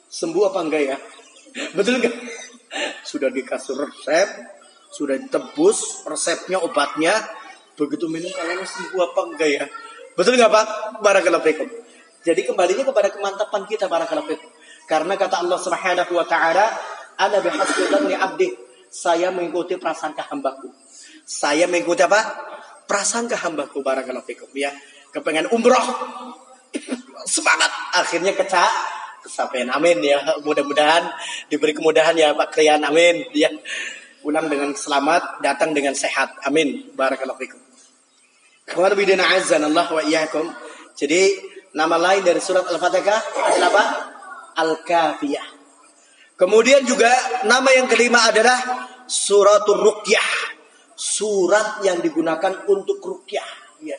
Sembuh 0.06 0.42
apa 0.50 0.58
enggak 0.62 0.82
ya? 0.82 0.96
Betul 1.78 1.98
enggak? 1.98 2.14
Sudah 3.06 3.30
dikasih 3.30 3.74
resep, 3.74 4.28
sudah 4.90 5.14
ditebus 5.18 6.06
resepnya 6.06 6.58
obatnya, 6.58 7.14
Begitu 7.76 8.08
minum 8.08 8.32
kalian 8.32 8.64
sembuh 8.64 9.00
apa 9.04 9.20
enggak 9.28 9.50
ya? 9.52 9.64
Betul 10.16 10.40
nggak 10.40 10.48
Pak? 10.48 10.66
Barakallahu 11.04 11.44
fikum. 11.44 11.68
Jadi 12.24 12.48
kembalinya 12.48 12.88
kepada 12.88 13.12
kemantapan 13.12 13.62
kita 13.68 13.84
barakallahu 13.84 14.32
fikum. 14.32 14.48
Karena 14.88 15.12
kata 15.20 15.44
Allah 15.44 15.60
Subhanahu 15.60 16.12
wa 16.16 16.24
taala, 16.24 16.72
"Ana 17.20 17.38
bihasbi 17.44 18.16
'abdi." 18.16 18.48
Saya 18.88 19.28
mengikuti 19.28 19.76
prasangka 19.76 20.24
hambaku. 20.24 20.72
Saya 21.28 21.68
mengikuti 21.68 22.00
apa? 22.00 22.55
Prasangka 22.86 23.34
hambaku 23.34 23.82
barakallahu 23.82 24.24
fikum 24.24 24.50
ya. 24.54 24.70
Kepengen 25.10 25.50
umroh. 25.50 25.86
semangat. 27.26 27.72
Akhirnya 27.98 28.32
kecak. 28.32 28.70
Kesampaian 29.26 29.68
amin 29.74 29.98
ya. 30.06 30.22
Mudah-mudahan 30.46 31.10
diberi 31.50 31.74
kemudahan 31.74 32.14
ya 32.14 32.32
Pak 32.38 32.54
Krian 32.54 32.86
amin 32.86 33.26
ya. 33.34 33.50
Pulang 34.22 34.46
dengan 34.46 34.74
selamat 34.74 35.42
datang 35.42 35.74
dengan 35.74 35.94
sehat 35.94 36.38
amin 36.46 36.94
barakallahu 36.94 37.38
fikum. 37.38 37.60
Kawan 38.66 38.94
bidina 38.98 39.22
azan 39.34 39.62
Allah 39.66 39.86
wa 39.86 40.02
iyyakum. 40.02 40.46
Jadi 40.94 41.38
nama 41.74 41.98
lain 41.98 42.22
dari 42.26 42.42
surat 42.42 42.66
Al-Fatihah 42.66 43.20
adalah 43.46 43.68
apa? 43.70 43.84
Al-Kafiyah. 44.56 45.46
Kemudian 46.34 46.82
juga 46.82 47.10
nama 47.46 47.70
yang 47.72 47.86
kelima 47.86 48.26
adalah 48.26 48.58
suratul 49.06 49.80
ruqyah 49.80 50.55
surat 50.96 51.84
yang 51.84 52.00
digunakan 52.00 52.64
untuk 52.66 53.04
ruqyah 53.04 53.46
ya 53.84 53.96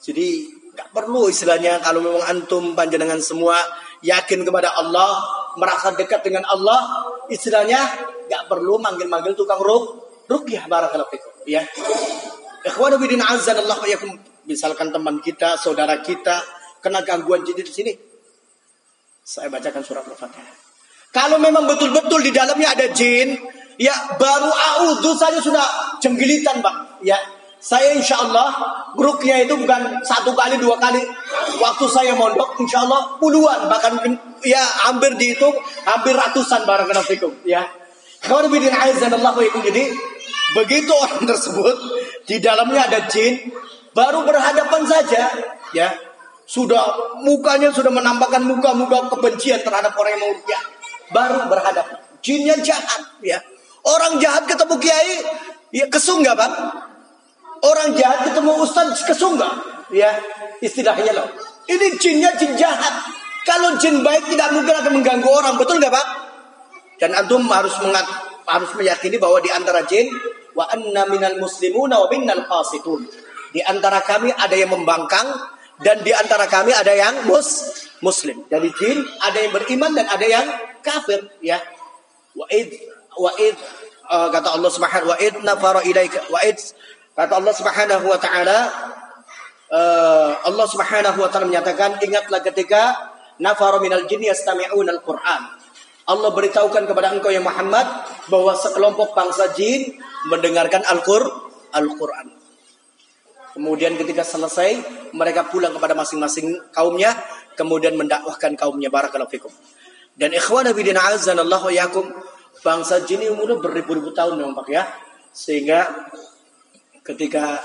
jadi 0.00 0.46
nggak 0.76 0.88
perlu 0.92 1.26
istilahnya 1.26 1.82
kalau 1.82 2.04
memang 2.04 2.22
antum 2.30 2.76
panjenengan 2.76 3.18
semua 3.18 3.56
yakin 4.04 4.44
kepada 4.44 4.76
Allah, 4.76 5.24
merasa 5.56 5.94
dekat 5.96 6.20
dengan 6.20 6.44
Allah, 6.46 7.08
istilahnya 7.32 7.80
nggak 8.28 8.42
perlu 8.50 8.76
manggil-manggil 8.76 9.32
tukang 9.32 9.60
ruk, 9.62 10.12
rukyah 10.28 10.68
barakallahu 10.68 11.08
fikum, 11.08 11.32
ya. 11.48 11.64
Allah 12.66 13.78
misalkan 14.46 14.90
teman 14.90 15.22
kita, 15.22 15.56
saudara 15.56 16.02
kita 16.02 16.42
kena 16.82 17.02
gangguan 17.06 17.46
jin 17.46 17.56
di 17.56 17.72
sini. 17.72 17.92
Saya 19.26 19.50
bacakan 19.50 19.82
surat 19.82 20.06
Al-Fatihah. 20.06 20.54
Kalau 21.10 21.42
memang 21.42 21.66
betul-betul 21.66 22.22
di 22.22 22.30
dalamnya 22.30 22.78
ada 22.78 22.86
jin, 22.94 23.34
ya 23.76 23.94
baru 24.16 24.50
audhu 24.50 25.12
saja 25.16 25.40
sudah 25.40 25.96
jenggilitan, 26.00 26.60
Pak. 26.60 27.00
Ya, 27.04 27.16
saya 27.56 27.96
insya 27.96 28.20
Allah 28.20 28.52
grupnya 28.96 29.42
itu 29.42 29.56
bukan 29.56 30.00
satu 30.04 30.36
kali 30.36 30.60
dua 30.60 30.76
kali. 30.76 31.00
Waktu 31.60 31.84
saya 31.88 32.12
mondok 32.16 32.60
insya 32.60 32.84
Allah 32.84 33.16
puluhan 33.20 33.68
bahkan 33.68 33.96
ya 34.44 34.60
hampir 34.88 35.16
dihitung 35.16 35.54
hampir 35.84 36.12
ratusan 36.16 36.68
barang 36.68 36.88
fikum 37.04 37.32
ya. 37.48 37.64
Kalau 38.26 38.50
bidin 38.50 38.74
azan 38.74 39.12
Allah 39.12 39.38
jadi 39.38 39.84
begitu 40.54 40.92
orang 40.94 41.26
tersebut 41.30 41.76
di 42.24 42.38
dalamnya 42.38 42.86
ada 42.86 43.00
jin 43.10 43.50
baru 43.96 44.22
berhadapan 44.22 44.82
saja 44.86 45.32
ya 45.74 45.88
sudah 46.46 47.18
mukanya 47.26 47.74
sudah 47.74 47.90
menampakkan 47.90 48.46
muka-muka 48.46 49.10
kebencian 49.10 49.66
terhadap 49.66 49.90
orang 49.98 50.14
yang 50.14 50.22
mau 50.22 50.34
ya 50.46 50.60
baru 51.10 51.50
berhadapan 51.50 51.98
jinnya 52.22 52.54
jahat 52.62 53.02
ya 53.18 53.42
orang 53.86 54.18
jahat 54.18 54.44
ketemu 54.50 54.74
kiai 54.82 55.16
ya 55.70 55.86
kesung 55.86 56.26
nggak 56.26 56.36
bang 56.36 56.54
Orang 57.64 57.96
jahat 57.96 58.28
ketemu 58.28 58.52
ustaz 58.60 59.00
kesunggah. 59.06 59.52
Ya, 59.88 60.12
istilahnya 60.60 61.14
loh. 61.14 61.28
Ini 61.66 61.96
jinnya 61.96 62.34
jin 62.36 62.52
jahat. 62.58 62.94
Kalau 63.46 63.78
jin 63.78 64.02
baik 64.02 64.26
tidak 64.28 64.50
mungkin 64.52 64.74
akan 64.74 64.92
mengganggu 64.98 65.30
orang, 65.30 65.54
betul 65.54 65.78
nggak 65.78 65.94
Pak? 65.94 66.06
Dan 66.98 67.14
antum 67.14 67.46
harus 67.46 67.74
mengat, 67.78 68.06
harus 68.50 68.70
meyakini 68.74 69.22
bahwa 69.22 69.38
di 69.38 69.50
antara 69.54 69.86
jin 69.86 70.10
wa 70.56 70.66
anna 70.66 71.06
minal 71.06 71.38
muslimuna 71.38 72.02
wa 72.02 72.08
minnal 72.10 72.42
qasitun. 72.44 73.06
Di 73.54 73.62
antara 73.62 74.02
kami 74.02 74.34
ada 74.34 74.52
yang 74.58 74.74
membangkang 74.74 75.26
dan 75.78 76.02
di 76.02 76.10
antara 76.10 76.50
kami 76.50 76.74
ada 76.74 76.90
yang 76.90 77.30
mus 77.30 77.70
muslim. 78.02 78.42
Dari 78.50 78.68
jin 78.74 79.06
ada 79.22 79.38
yang 79.38 79.54
beriman 79.54 79.94
dan 79.94 80.06
ada 80.10 80.26
yang 80.26 80.46
kafir, 80.82 81.30
ya. 81.40 81.62
Wa 82.34 82.50
wa 83.16 83.32
id 83.40 83.56
uh, 84.12 84.28
kata 84.30 84.54
Allah 84.54 84.70
Subhanahu 84.70 85.10
wa 85.12 85.18
id 85.18 85.34
nafara 85.42 85.80
ilaika 85.84 86.24
wa 86.28 86.40
id 86.44 86.58
Kata 87.16 87.40
Allah 87.40 87.54
Subhanahu 87.56 88.04
wa 88.12 88.20
taala 88.20 88.58
uh, 89.72 90.30
Allah 90.44 90.66
Subhanahu 90.68 91.16
wa 91.16 91.32
taala 91.32 91.48
menyatakan 91.48 91.96
ingatlah 92.04 92.44
ketika 92.44 92.92
nafaru 93.40 93.80
minal 93.80 94.04
jinni 94.04 94.28
yastami'un 94.28 94.84
al-Qur'an. 94.84 95.48
Allah 96.06 96.30
beritahukan 96.36 96.84
kepada 96.84 97.16
engkau 97.16 97.32
yang 97.32 97.42
Muhammad 97.42 97.88
bahwa 98.28 98.52
sekelompok 98.52 99.16
bangsa 99.16 99.48
jin 99.56 99.96
mendengarkan 100.28 100.84
Al-Qur'an. 100.86 102.28
Kemudian 103.56 103.96
ketika 103.96 104.20
selesai 104.20 104.84
mereka 105.16 105.48
pulang 105.48 105.72
kepada 105.72 105.96
masing-masing 105.96 106.52
kaumnya 106.76 107.16
kemudian 107.56 107.96
mendakwahkan 107.96 108.54
kaumnya 108.60 108.92
barakallahu 108.92 109.32
fikum. 109.32 109.50
Dan 110.12 110.36
ikhwan 110.36 110.68
bidina 110.76 111.00
azan 111.08 111.40
Allah 111.40 111.64
wa 111.64 111.72
yakum 111.72 112.04
bangsa 112.66 113.06
jin 113.06 113.22
ini 113.22 113.30
umurnya 113.30 113.62
beribu-ribu 113.62 114.10
tahun 114.10 114.42
memang 114.42 114.58
Pak 114.58 114.66
ya. 114.66 114.82
Sehingga 115.30 115.86
ketika 117.06 117.62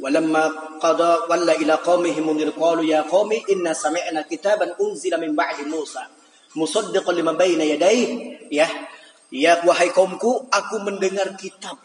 walamma 0.00 0.78
qada 0.80 1.28
walla 1.28 1.52
ila 1.52 1.76
qaumihi 1.84 2.24
mundir 2.24 2.56
qalu 2.56 2.88
ya 2.88 3.04
qaumi 3.04 3.44
inna 3.52 3.76
sami'na 3.76 4.24
kitaban 4.24 4.72
unzila 4.80 5.20
min 5.20 5.36
ba'di 5.36 5.68
Musa 5.68 6.08
musaddiqan 6.56 7.12
lima 7.12 7.36
baina 7.36 7.68
yadayhi 7.68 8.48
ya. 8.48 8.64
Ya 9.28 9.60
wahai 9.60 9.92
kaumku 9.92 10.48
aku 10.48 10.80
mendengar 10.80 11.36
kitab 11.36 11.76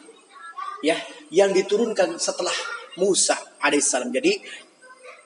ya 0.80 0.96
yang 1.28 1.52
diturunkan 1.52 2.16
setelah 2.16 2.56
Musa 2.96 3.36
alaihissalam 3.60 4.16
jadi 4.16 4.40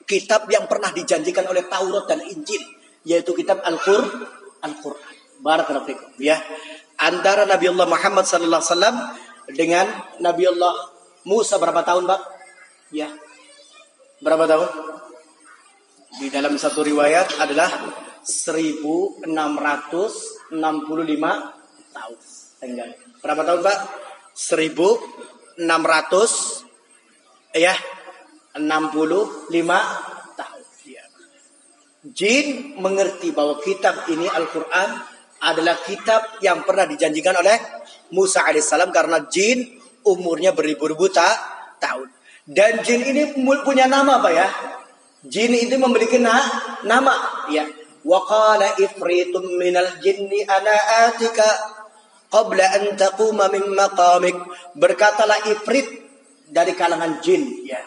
kitab 0.02 0.50
yang 0.50 0.66
pernah 0.66 0.90
dijanjikan 0.90 1.46
oleh 1.46 1.70
Taurat 1.70 2.10
dan 2.10 2.18
Injil 2.26 2.58
yaitu 3.06 3.38
kitab 3.38 3.62
Al-Qur'an 3.62 4.26
Al-Qur'an. 4.66 5.14
Barakallahu 5.38 6.18
ya 6.18 6.42
antara 6.98 7.46
Nabi 7.46 7.70
Allah 7.70 7.86
Muhammad 7.86 8.26
sallallahu 8.26 8.60
alaihi 8.60 8.74
wasallam 8.74 8.96
dengan 9.54 9.86
Nabi 10.20 10.44
Allah 10.50 10.74
Musa 11.24 11.58
berapa 11.60 11.82
tahun, 11.84 12.06
Pak? 12.08 12.20
Ya. 12.92 13.08
Berapa 14.24 14.46
tahun? 14.48 14.68
Di 16.18 16.30
dalam 16.32 16.56
satu 16.56 16.82
riwayat 16.82 17.36
adalah 17.38 17.68
1665 18.24 19.28
tahun. 21.94 22.18
Tinggal. 22.58 22.90
Berapa 23.20 23.44
tahun, 23.44 23.60
Pak? 23.60 23.78
1600 24.32 26.64
ya 27.58 27.74
65 28.56 30.38
tahun. 30.38 30.62
Ya. 30.88 31.04
Jin 32.08 32.46
mengerti 32.80 33.34
bahwa 33.34 33.58
kitab 33.60 34.08
ini 34.08 34.30
Al-Quran 34.30 35.17
adalah 35.38 35.78
kitab 35.82 36.42
yang 36.42 36.66
pernah 36.66 36.86
dijanjikan 36.86 37.38
oleh 37.38 37.56
Musa 38.14 38.42
alaihissalam 38.48 38.90
karena 38.90 39.28
jin 39.28 39.78
umurnya 40.02 40.56
beribu-ribu 40.56 41.12
ta 41.12 41.28
tahun. 41.78 42.08
Dan 42.48 42.80
jin 42.80 43.04
ini 43.04 43.36
punya 43.60 43.84
nama 43.84 44.24
apa 44.24 44.30
ya? 44.32 44.48
Jin 45.20 45.52
itu 45.52 45.76
memiliki 45.76 46.16
na 46.16 46.40
nama 46.88 47.44
ya. 47.52 47.68
Wa 48.06 48.24
qala 48.24 48.78
ifritun 48.80 49.60
minal 49.60 50.00
jinni 50.00 50.48
ana 50.48 51.04
atika 51.10 51.44
qabla 52.32 52.64
an 52.80 52.96
taquma 52.96 53.52
min 53.52 53.68
maqamik. 53.76 54.36
Berkatalah 54.72 55.44
ifrit 55.52 55.86
dari 56.48 56.72
kalangan 56.72 57.20
jin 57.20 57.68
ya. 57.68 57.78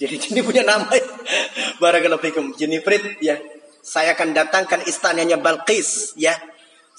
Jadi 0.00 0.14
jin 0.18 0.30
ini 0.34 0.42
punya 0.42 0.66
nama 0.66 0.90
ya. 0.90 1.06
Barakallahu 1.82 2.18
fikum. 2.18 2.50
Jin 2.58 2.74
ifrit 2.74 3.22
ya. 3.22 3.38
Saya 3.80 4.18
akan 4.18 4.34
datangkan 4.34 4.84
istananya 4.90 5.38
Balqis 5.38 6.18
ya 6.18 6.34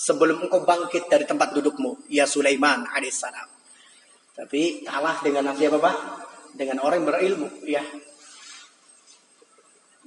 sebelum 0.02 0.50
engkau 0.50 0.66
bangkit 0.66 1.06
dari 1.06 1.30
tempat 1.30 1.54
dudukmu 1.54 2.10
ya 2.10 2.26
Sulaiman 2.26 2.90
alaihissalam. 2.90 3.46
Tapi 4.34 4.82
kalah 4.82 5.22
dengan 5.22 5.54
siapa 5.54 5.78
Pak? 5.78 5.98
Dengan 6.58 6.82
orang 6.82 7.06
yang 7.06 7.08
berilmu, 7.14 7.50
ya. 7.70 7.84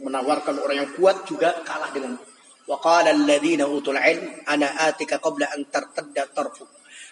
Menawarkan 0.03 0.59
orang 0.59 0.77
yang 0.83 0.91
kuat 0.99 1.23
juga 1.23 1.63
kalah 1.63 1.95
dengan 1.95 2.19
Wa 2.65 2.81
alladziina 2.81 3.69
utul 3.69 4.01
ilm 4.01 4.25
ana 4.49 4.89
atika 4.89 5.21
qabla 5.21 5.53
an 5.53 5.69
tartadda 5.69 6.33
tarfu. 6.33 6.65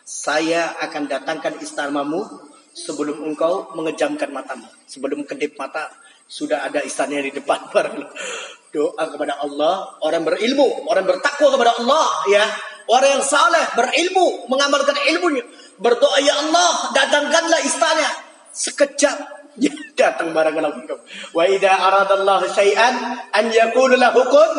Saya 0.03 0.81
akan 0.81 1.13
datangkan 1.13 1.61
istanamu 1.61 2.25
sebelum 2.73 3.21
engkau 3.29 3.71
mengejamkan 3.77 4.33
matamu. 4.33 4.65
Sebelum 4.89 5.29
kedip 5.29 5.55
mata 5.61 5.93
sudah 6.25 6.65
ada 6.65 6.81
istananya 6.81 7.29
di 7.29 7.33
depan. 7.37 7.69
Doa 8.73 9.05
kepada 9.05 9.37
Allah, 9.45 10.01
orang 10.01 10.25
berilmu, 10.25 10.89
orang 10.89 11.05
bertakwa 11.05 11.53
kepada 11.53 11.77
Allah, 11.77 12.09
ya. 12.33 12.45
Orang 12.91 13.21
yang 13.21 13.25
saleh, 13.25 13.65
berilmu, 13.79 14.51
mengamalkan 14.51 14.97
ilmunya 15.11 15.45
berdoa 15.83 16.19
ya 16.23 16.35
Allah 16.47 16.95
datangkanlah 16.95 17.61
istana. 17.67 18.09
Sekejap 18.55 19.17
ya, 19.59 19.73
datang 19.99 20.31
barakallahu 20.31 20.85
fikum 20.85 20.99
wa 21.35 21.43
idza 21.49 21.73
aradallahu 21.73 22.47
syai'an 22.53 22.95
an 23.35 23.45
yaqulu 23.51 23.99
lahu 23.99 24.23
kun 24.31 24.53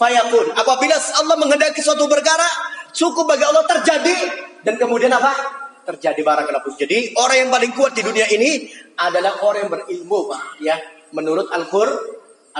fayakun. 0.00 0.56
Apabila 0.56 0.96
Allah 1.20 1.36
menghendaki 1.36 1.84
suatu 1.84 2.08
perkara 2.08 2.48
cukup 2.96 3.28
bagi 3.28 3.44
Allah 3.44 3.68
terjadi. 3.68 4.48
Dan 4.62 4.78
kemudian 4.78 5.10
apa? 5.10 5.34
Terjadi 5.82 6.22
barakallahu 6.22 6.78
jadi 6.78 7.10
orang 7.18 7.36
yang 7.46 7.50
paling 7.50 7.72
kuat 7.74 7.98
di 7.98 8.06
dunia 8.06 8.30
ini 8.30 8.70
adalah 8.94 9.42
orang 9.42 9.66
yang 9.66 9.70
berilmu 9.74 10.30
Pak 10.30 10.42
ya. 10.62 10.78
Menurut 11.12 11.50
Al-Qur'an 11.50 11.98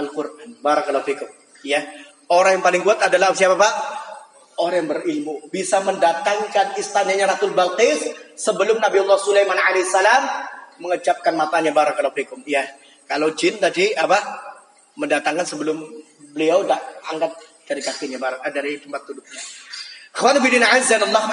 Al-Qur'an. 0.02 0.58
Barakallahu 0.58 1.06
fikum 1.06 1.30
ya. 1.62 1.78
Orang 2.26 2.58
yang 2.58 2.64
paling 2.66 2.82
kuat 2.82 2.98
adalah 3.06 3.30
siapa 3.38 3.54
Pak 3.54 3.74
orang 4.62 4.86
yang 4.86 4.88
berilmu 4.94 5.34
bisa 5.50 5.82
mendatangkan 5.82 6.78
istananya 6.78 7.34
Ratul 7.34 7.52
Balqis 7.52 8.06
sebelum 8.38 8.78
Nabi 8.78 9.02
Allah 9.02 9.18
Sulaiman 9.18 9.58
alaihissalam 9.58 10.22
mengecapkan 10.78 11.34
matanya 11.34 11.74
barakallahu 11.74 12.14
fikum. 12.14 12.40
Ya, 12.46 12.62
kalau 13.10 13.34
jin 13.34 13.58
tadi 13.58 13.90
apa? 13.98 14.18
Mendatangkan 14.94 15.44
sebelum 15.44 15.82
beliau 16.32 16.62
tak 16.64 16.80
angkat 17.10 17.32
dari 17.66 17.80
kakinya 17.82 18.18
eh, 18.46 18.52
dari 18.52 18.78
tempat 18.78 19.02
duduknya. 19.08 19.40
Khawat 20.12 20.44
bidin 20.44 20.64
azan 20.64 21.02
Allah. 21.02 21.24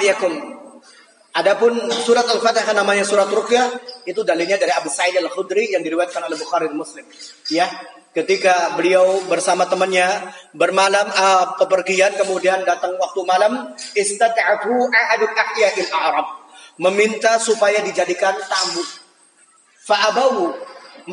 Adapun 1.30 1.78
surat 1.94 2.26
Al-Fatihah 2.26 2.74
namanya 2.74 3.06
surat 3.06 3.30
Ruqyah 3.30 3.70
itu 4.10 4.26
dalilnya 4.26 4.58
dari 4.58 4.74
Abu 4.74 4.90
Sa'id 4.90 5.14
Al-Khudri 5.14 5.78
yang 5.78 5.86
diriwayatkan 5.86 6.26
oleh 6.26 6.34
Bukhari 6.34 6.66
dan 6.66 6.78
Muslim. 6.78 7.06
Ya, 7.54 7.70
ketika 8.18 8.74
beliau 8.74 9.22
bersama 9.30 9.70
temannya 9.70 10.10
bermalam 10.58 11.06
uh, 11.06 11.54
pepergian 11.62 12.18
kemudian 12.18 12.66
datang 12.66 12.98
waktu 12.98 13.22
malam 13.30 13.78
istad'afu 13.94 14.74
ahadul 14.90 15.34
ahya'il 15.38 15.90
a'rab 15.94 16.28
meminta 16.82 17.38
supaya 17.38 17.86
dijadikan 17.86 18.34
tamu. 18.34 18.82
Fa'abawu 19.86 20.50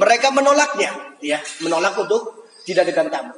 mereka 0.00 0.32
menolaknya, 0.32 0.96
ya, 1.20 1.36
menolak 1.60 1.92
untuk 2.00 2.48
dijadikan 2.64 3.12
tamu. 3.12 3.36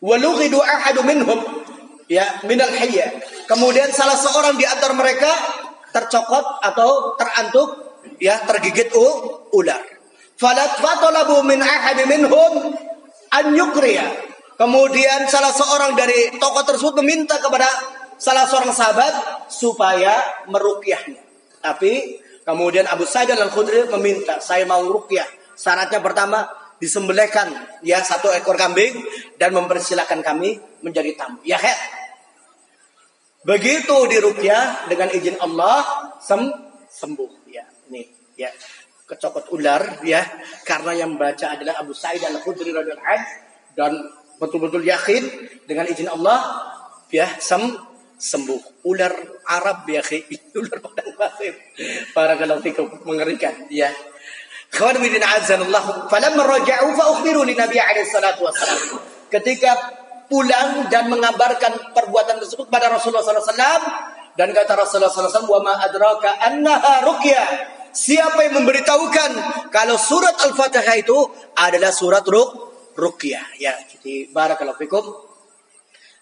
Walughidu 0.00 0.56
ahadu 0.56 1.04
minhum 1.04 1.36
ya 2.08 2.24
minal 2.48 2.72
hayya. 2.72 3.20
Kemudian 3.44 3.92
salah 3.92 4.16
seorang 4.16 4.56
di 4.56 4.64
antara 4.64 4.96
mereka 4.96 5.28
tercokot 5.94 6.62
atau 6.64 7.14
terantuk 7.16 8.00
ya 8.22 8.40
tergigit 8.44 8.92
u, 8.94 9.06
ular. 9.54 9.80
Falat 10.38 10.78
fatalabu 10.78 11.42
min 11.42 11.58
ahad 11.58 11.98
minhum 12.06 12.74
an 13.34 13.46
yukriya. 13.54 14.06
Kemudian 14.58 15.30
salah 15.30 15.54
seorang 15.54 15.94
dari 15.94 16.34
tokoh 16.34 16.66
tersebut 16.66 16.98
meminta 17.02 17.38
kepada 17.38 17.66
salah 18.18 18.46
seorang 18.50 18.74
sahabat 18.74 19.14
supaya 19.46 20.18
merukyahnya. 20.50 21.22
Tapi 21.62 22.18
kemudian 22.42 22.86
Abu 22.90 23.06
Sa'id 23.06 23.30
al-Khudri 23.30 23.86
meminta, 23.86 24.42
saya 24.42 24.66
mau 24.66 24.82
rukyah. 24.82 25.26
Syaratnya 25.54 26.02
pertama 26.02 26.46
disembelihkan 26.78 27.50
ya 27.82 27.98
satu 28.02 28.30
ekor 28.30 28.54
kambing 28.54 29.02
dan 29.38 29.50
mempersilahkan 29.54 30.22
kami 30.22 30.58
menjadi 30.82 31.14
tamu. 31.18 31.42
Ya, 31.42 31.58
he. 31.58 31.74
Begitu 33.48 33.96
dirukyah 34.12 34.92
dengan 34.92 35.08
izin 35.08 35.40
Allah 35.40 35.80
sem 36.20 36.52
sembuh. 36.92 37.48
Ya. 37.48 37.64
Ini 37.88 38.04
ya. 38.36 38.52
Kecopot 39.08 39.48
ular 39.56 40.04
ya. 40.04 40.20
Karena 40.68 40.92
yang 40.92 41.16
membaca 41.16 41.56
adalah 41.56 41.80
Abu 41.80 41.96
Sa'id 41.96 42.20
Al-Khudri 42.20 42.76
radhiyallahu 42.76 43.24
dan 43.72 43.96
betul-betul 44.36 44.84
yakin 44.84 45.24
dengan 45.64 45.88
izin 45.88 46.12
Allah 46.12 46.60
ya 47.08 47.24
sem 47.40 47.72
sembuh. 48.20 48.84
Ular 48.84 49.16
Arab 49.48 49.88
ya 49.88 50.04
ular 50.60 50.78
padang 50.84 51.16
pasir. 51.16 51.56
Para 52.12 52.36
kalau 52.36 52.60
mengerikan 53.08 53.64
ya. 53.72 53.88
Kawan 54.68 55.00
bidin 55.00 55.24
azanullah 55.24 56.12
falamma 56.12 56.44
raja'u 56.44 56.92
fa 56.92 57.16
ukhbiru 57.16 57.48
li 57.48 57.56
Nabi 57.56 57.80
alaihi 57.80 58.04
salatu 58.04 58.44
wassalam. 58.44 59.00
Ketika 59.32 59.97
pulang 60.28 60.86
dan 60.92 61.08
mengabarkan 61.08 61.96
perbuatan 61.96 62.38
tersebut 62.44 62.68
pada 62.68 62.92
Rasulullah 62.92 63.24
SAW 63.24 63.56
dan 64.36 64.48
kata 64.54 64.72
Rasulullah 64.76 65.10
SAW 65.10 65.48
wa 65.48 65.60
ma 65.64 65.74
adraka 65.82 66.36
annaha 66.44 67.02
ruqyah 67.08 67.78
siapa 67.98 68.46
yang 68.46 68.62
memberitahukan 68.62 69.30
kalau 69.72 69.96
surat 69.98 70.36
Al-Fatihah 70.38 70.96
itu 71.00 71.18
adalah 71.58 71.90
surat 71.90 72.22
ruk 72.22 72.48
ruqyah? 72.94 73.58
Ya 73.58 73.74
jadi 73.88 74.30
barakallahu 74.30 74.78
fikum. 74.78 75.04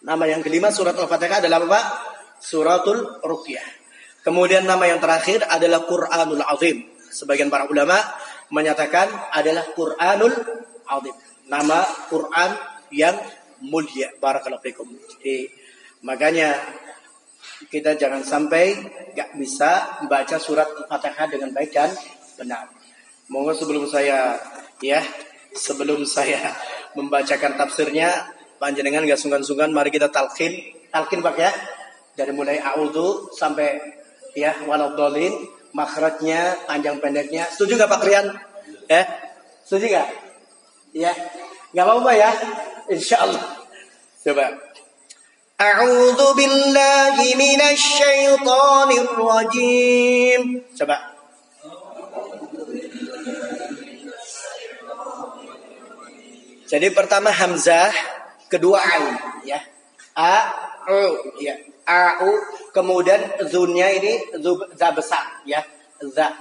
Nama 0.06 0.24
yang 0.30 0.40
kelima 0.40 0.70
surat 0.70 0.94
Al-Fatihah 0.96 1.44
adalah 1.44 1.64
apa 1.66 1.80
suratul 2.38 3.20
ruqyah. 3.24 3.64
Kemudian 4.22 4.66
nama 4.66 4.90
yang 4.90 4.98
terakhir 4.98 5.46
adalah 5.46 5.86
Quranul 5.86 6.42
Azim. 6.42 6.82
Sebagian 7.10 7.46
para 7.46 7.70
ulama 7.70 7.96
menyatakan 8.50 9.06
adalah 9.34 9.66
Quranul 9.74 10.34
Azim. 10.86 11.14
Nama 11.46 11.78
Quran 12.10 12.50
yang 12.90 13.14
mulia 13.64 14.12
barakallahu 14.18 14.62
fikum. 14.62 14.88
Jadi 14.90 15.48
makanya 16.04 16.56
kita 17.72 17.96
jangan 17.96 18.20
sampai 18.20 18.76
nggak 19.16 19.40
bisa 19.40 20.02
membaca 20.04 20.36
surat 20.36 20.68
Al-Fatihah 20.68 21.26
dengan 21.32 21.50
baik 21.56 21.72
dan 21.72 21.90
benar. 22.36 22.68
Monggo 23.32 23.56
sebelum 23.56 23.88
saya 23.88 24.38
ya, 24.78 25.00
sebelum 25.56 26.04
saya 26.04 26.52
membacakan 26.94 27.58
tafsirnya, 27.58 28.12
panjenengan 28.60 29.02
nggak 29.02 29.18
sungkan-sungkan 29.18 29.72
mari 29.72 29.88
kita 29.90 30.12
talqin, 30.12 30.52
talqin 30.92 31.24
Pak 31.24 31.36
ya. 31.36 31.52
Dari 32.16 32.32
mulai 32.32 32.56
a'udzu 32.56 33.36
sampai 33.36 33.76
ya 34.32 34.56
waladhdallin, 34.64 35.32
makhrajnya, 35.76 36.64
panjang 36.64 36.96
pendeknya. 36.96 37.44
Setuju 37.52 37.76
nggak 37.76 37.90
Pak 37.92 38.02
Rian? 38.04 38.26
Eh? 38.88 39.04
Setuju 39.68 39.84
nggak? 39.92 40.08
Ya. 40.96 41.12
Nggak 41.76 41.92
apa-apa 41.92 42.12
ya. 42.16 42.32
Insyaallah. 42.88 43.44
Coba. 44.24 44.48
A'udzu 45.60 46.28
billahi 46.32 47.36
minasy 47.36 48.00
syaithanir 48.00 49.12
rajim. 49.12 50.64
Coba. 50.72 50.96
Jadi 56.64 56.88
pertama 56.96 57.28
hamzah, 57.28 57.92
kedua 58.48 58.80
ain, 58.80 59.12
ya. 59.44 59.60
A, 60.16 60.48
u, 60.88 61.36
ya. 61.44 61.60
A, 61.84 62.24
u, 62.24 62.40
kemudian 62.72 63.20
zunnya 63.52 63.92
ini 63.92 64.32
za 64.80 64.96
besar, 64.96 65.44
ya. 65.44 65.60
Za. 66.00 66.40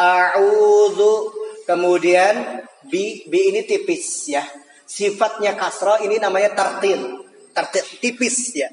A'udzu, 0.00 1.36
kemudian 1.68 2.64
bi, 2.88 3.28
bi 3.28 3.52
ini 3.52 3.68
tipis, 3.68 4.32
ya 4.32 4.40
sifatnya 4.90 5.54
kasro 5.54 6.02
ini 6.02 6.18
namanya 6.18 6.50
tartil. 6.58 7.22
Tartil 7.54 7.86
tipis 8.02 8.50
ya. 8.58 8.66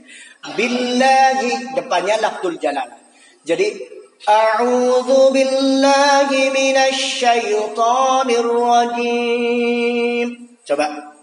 Billahi 0.58 1.78
depannya 1.78 2.18
lafdul 2.18 2.58
jalal. 2.58 2.90
Jadi 3.46 3.98
A'udzu 4.26 5.30
billahi 5.30 6.50
minasy 6.50 7.22
syaithanir 7.22 8.50
rajim. 8.50 10.28
Coba. 10.66 11.14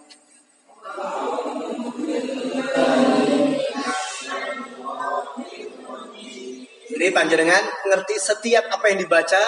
Jadi 6.94 7.10
panjenengan 7.10 7.64
ngerti 7.90 8.14
setiap 8.22 8.70
apa 8.70 8.94
yang 8.94 9.02
dibaca 9.02 9.42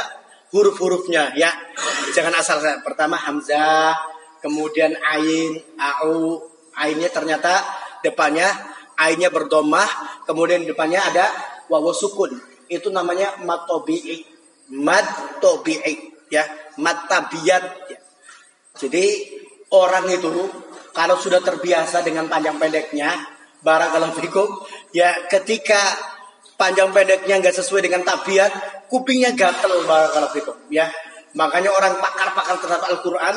huruf-hurufnya 0.51 1.39
ya. 1.39 1.55
Jangan 2.11 2.35
asal 2.35 2.59
pertama 2.83 3.15
hamzah, 3.15 3.95
kemudian 4.41 4.95
ain, 4.99 5.61
au, 5.79 6.43
ainnya 6.77 7.09
ternyata 7.09 7.65
depannya 8.05 8.47
ainnya 8.97 9.29
berdomah, 9.29 9.87
kemudian 10.25 10.65
depannya 10.65 11.01
ada 11.01 11.27
wawu 11.69 11.93
sukun. 11.93 12.33
Itu 12.67 12.91
namanya 12.91 13.39
matobi'i. 13.45 14.25
Matobi'i 14.73 16.17
ya, 16.33 16.43
matabiat 16.81 17.65
ya. 17.87 17.99
Jadi 18.77 19.07
orang 19.73 20.11
itu 20.11 20.33
kalau 20.91 21.17
sudah 21.21 21.41
terbiasa 21.45 22.03
dengan 22.03 22.27
panjang 22.27 22.57
pendeknya, 22.57 23.13
barakallahu 23.61 24.17
fikum, 24.21 24.49
ya 24.91 25.29
ketika 25.29 25.79
panjang 26.57 26.91
pendeknya 26.91 27.39
nggak 27.41 27.57
sesuai 27.57 27.85
dengan 27.85 28.03
tabiat, 28.03 28.89
kupingnya 28.89 29.37
gatel 29.37 29.85
barakallahu 29.85 30.35
fikum, 30.35 30.57
ya. 30.73 30.89
Makanya 31.37 31.69
orang 31.69 32.01
pakar-pakar 32.01 32.57
terhadap 32.65 32.89
Al-Quran 32.97 33.37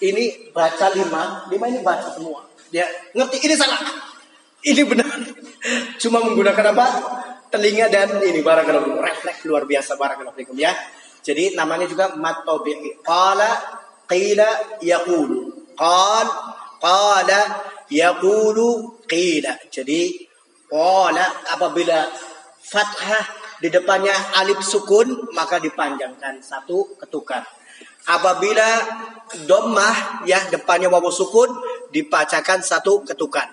ini 0.00 0.52
baca 0.52 0.86
lima, 0.92 1.46
lima 1.52 1.64
ini 1.68 1.80
baca 1.84 2.08
semua. 2.12 2.44
Dia 2.72 2.86
ngerti 3.12 3.44
ini 3.44 3.54
salah, 3.56 3.80
ini 4.64 4.82
benar. 4.84 5.08
Cuma 6.00 6.24
menggunakan 6.24 6.72
apa? 6.72 6.86
Telinga 7.50 7.90
dan 7.90 8.20
ini 8.22 8.40
barakallahu 8.40 9.00
refleks 9.02 9.42
luar 9.48 9.66
biasa 9.66 9.98
barakallahu 9.98 10.38
ya. 10.54 10.70
Jadi 11.20 11.52
namanya 11.58 11.84
juga 11.84 12.16
matobi'i. 12.16 13.00
Qala 13.04 13.50
qila 14.08 14.80
yaqulu. 14.80 15.68
Qal 15.76 16.26
qala 16.80 17.40
yaqulu 17.92 19.00
qila. 19.04 19.52
Jadi 19.68 20.24
qala 20.70 21.26
apabila 21.52 22.08
fathah 22.62 23.24
di 23.60 23.68
depannya 23.68 24.14
alif 24.40 24.64
sukun 24.64 25.34
maka 25.36 25.60
dipanjangkan 25.60 26.40
satu 26.40 26.96
ketukan. 26.96 27.44
Apabila 28.08 28.68
domah 29.44 30.24
ya 30.24 30.40
depannya 30.48 30.88
wawu 30.88 31.12
sukun 31.12 31.50
dibacakan 31.92 32.64
satu 32.64 33.04
ketukan. 33.04 33.46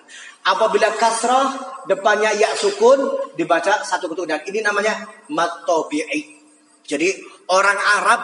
Apabila 0.47 0.87
kasrah 0.95 1.51
depannya 1.83 2.31
ya 2.31 2.55
sukun 2.55 3.33
dibaca 3.35 3.83
satu 3.83 4.07
ketukan. 4.07 4.47
Ini 4.47 4.63
namanya 4.63 4.95
matobi'i. 5.27 6.39
Jadi 6.87 7.11
orang 7.51 7.75
Arab 7.99 8.21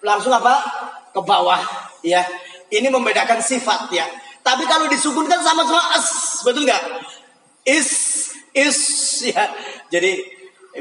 langsung 0.00 0.32
apa? 0.32 0.64
Ke 1.12 1.20
bawah, 1.20 1.60
ya. 2.00 2.24
Ini 2.70 2.86
membedakan 2.86 3.42
sifat 3.42 3.90
ya. 3.90 4.06
Tapi 4.40 4.64
kalau 4.64 4.88
disukunkan 4.88 5.42
sama-sama 5.42 5.98
as, 5.98 6.40
betul 6.46 6.62
nggak? 6.64 6.80
Is 7.66 8.30
is 8.56 8.80
ya. 9.26 9.50
Jadi 9.92 10.24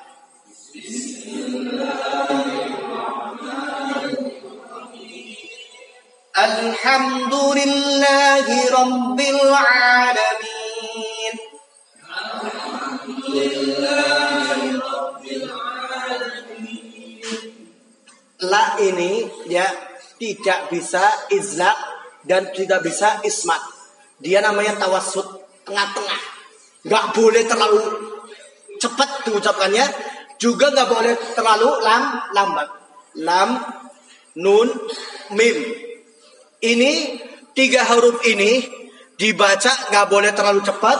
Alhamdulillahi 6.38 8.70
Rabbil 8.70 9.42
Alamin. 9.42 11.34
La 18.46 18.78
ini 18.78 19.26
ya 19.50 19.66
tidak 20.18 20.70
bisa 20.70 21.02
izlak 21.34 21.74
dan 22.22 22.54
tidak 22.54 22.86
bisa 22.86 23.18
ismat. 23.26 23.58
Dia 24.18 24.42
namanya 24.42 24.78
tawasud, 24.78 25.26
tengah-tengah. 25.66 26.22
Gak 26.86 27.04
boleh 27.14 27.42
terlalu 27.46 27.82
cepat 28.78 29.26
diucapkannya, 29.26 29.86
juga 30.38 30.70
gak 30.70 30.90
boleh 30.90 31.14
terlalu 31.34 31.70
lam, 31.82 32.02
lambat. 32.34 32.68
Lam, 33.18 33.50
nun, 34.38 34.68
mim. 35.34 35.56
Ini 36.58 36.92
tiga 37.54 37.86
huruf 37.90 38.22
ini 38.26 38.66
dibaca 39.18 39.90
gak 39.90 40.06
boleh 40.06 40.30
terlalu 40.30 40.62
cepat, 40.62 40.98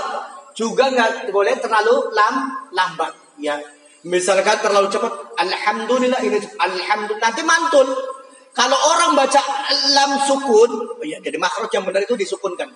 juga 0.58 0.90
gak 0.90 1.30
boleh 1.30 1.54
terlalu 1.58 2.10
lam, 2.14 2.34
lambat. 2.74 3.14
Ya, 3.38 3.58
misalkan 4.06 4.58
terlalu 4.62 4.92
cepat, 4.92 5.38
alhamdulillah 5.40 6.20
ini 6.22 6.38
alhamdulillah 6.60 7.22
nanti 7.22 7.42
mantul 7.42 7.88
kalau 8.58 8.74
orang 8.74 9.14
baca 9.14 9.38
lam 9.94 10.18
sukun, 10.26 10.98
oh 10.98 11.06
ya, 11.06 11.22
jadi 11.22 11.38
makhraj 11.38 11.70
yang 11.70 11.86
benar 11.86 12.02
itu 12.02 12.18
disukunkan. 12.18 12.66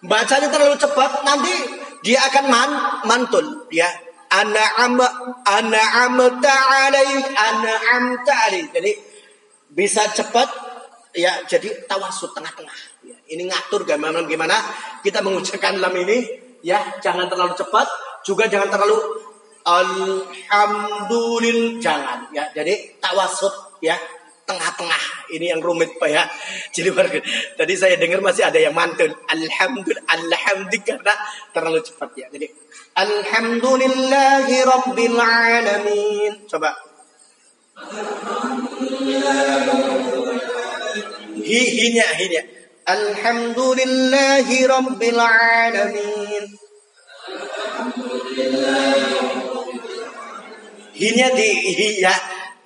Bacanya 0.00 0.48
terlalu 0.48 0.80
cepat, 0.80 1.20
nanti 1.20 1.52
dia 2.00 2.16
akan 2.32 2.44
man, 2.48 2.70
mantul. 3.04 3.68
Ya, 3.68 3.92
an'am 4.32 4.96
an'amta 5.44 6.54
alaih, 6.88 7.28
an'amta 7.28 8.34
alaih. 8.48 8.72
Jadi 8.72 8.92
bisa 9.68 10.08
cepat, 10.16 10.48
ya 11.12 11.44
jadi 11.44 11.76
tawasud 11.84 12.32
tengah-tengah. 12.32 12.78
Ya, 13.04 13.20
ini 13.28 13.52
ngatur 13.52 13.84
gimana 13.84 14.24
gimana 14.24 14.56
kita 15.04 15.20
mengucapkan 15.20 15.76
lam 15.76 15.92
ini, 15.92 16.24
ya 16.64 16.80
jangan 17.04 17.28
terlalu 17.28 17.52
cepat, 17.52 17.84
juga 18.24 18.48
jangan 18.48 18.72
terlalu 18.72 18.96
alhamdulillah 19.68 21.76
jangan. 21.76 22.24
Ya, 22.32 22.48
jadi 22.56 22.96
tawasud 23.04 23.52
ya 23.84 24.00
tengah-tengah. 24.48 25.28
Ini 25.36 25.52
yang 25.52 25.60
rumit 25.60 25.92
Pak 26.00 26.08
ya. 26.08 26.24
Jadi 26.72 26.88
tadi 27.52 27.74
saya 27.76 28.00
dengar 28.00 28.24
masih 28.24 28.48
ada 28.48 28.56
yang 28.56 28.72
mantun. 28.72 29.12
Alhamdulillah, 29.28 30.08
alhamdulillah 30.08 30.88
karena 30.88 31.12
terlalu 31.52 31.84
cepat 31.84 32.16
ya. 32.16 32.32
Jadi 32.32 32.48
Alhamdulillahi 32.98 34.56
Rabbil 34.64 35.20
Alamin. 35.20 36.32
Coba. 36.50 36.74
Hi, 41.38 41.62
hinya, 41.78 42.08
hinya. 42.18 42.42
Alhamdulillahi 42.88 44.66
Rabbil 44.66 45.20
Alamin. 45.20 46.44
Hinya 50.98 51.30
di 51.30 51.48
hi 51.78 52.02
ya 52.02 52.10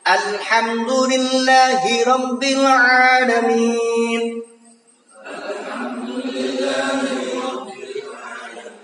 Alhamdulillahi 0.09 1.93
Rabbil 2.01 2.65
Alamin. 2.65 4.23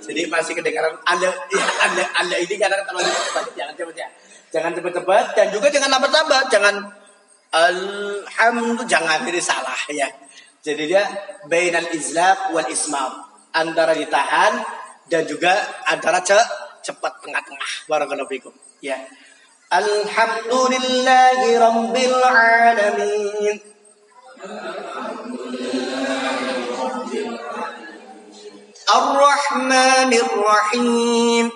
Jadi 0.08 0.24
masih 0.28 0.52
kedengaran 0.56 0.96
anda, 1.04 1.28
ya, 1.32 1.64
anda, 1.84 2.04
anda 2.16 2.36
ini 2.40 2.54
kadang 2.60 2.80
terlalu 2.84 3.08
cepat. 3.08 3.44
Jangan 3.56 3.74
cepat 3.76 3.96
ya. 3.96 4.08
Jangan 4.48 4.72
cepat-cepat 4.76 5.24
dan 5.36 5.46
juga 5.52 5.66
jangan 5.72 5.90
lambat-lambat. 5.96 6.44
Jangan 6.52 6.74
alhamdulillah 7.48 8.84
jangan 8.84 9.24
ini 9.28 9.40
salah 9.40 9.80
ya. 9.88 10.08
Jadi 10.60 10.92
dia 10.92 11.08
bainal 11.48 11.88
izlaq 11.96 12.52
wal 12.52 12.68
ismam. 12.68 13.24
Antara 13.56 13.96
ditahan 13.96 14.60
dan 15.08 15.24
juga 15.24 15.56
antara 15.88 16.20
ce, 16.20 16.36
cepat 16.84 17.24
tengah-tengah. 17.24 17.88
Barakallahu 17.88 18.28
fikum. 18.28 18.52
Ya. 18.84 18.96
Alhamdulillahi 19.68 21.60
Rabbil 21.60 22.16
Alamin. 22.24 23.56
Ar-Rahmanir 28.88 30.32
Rahim. 30.40 31.52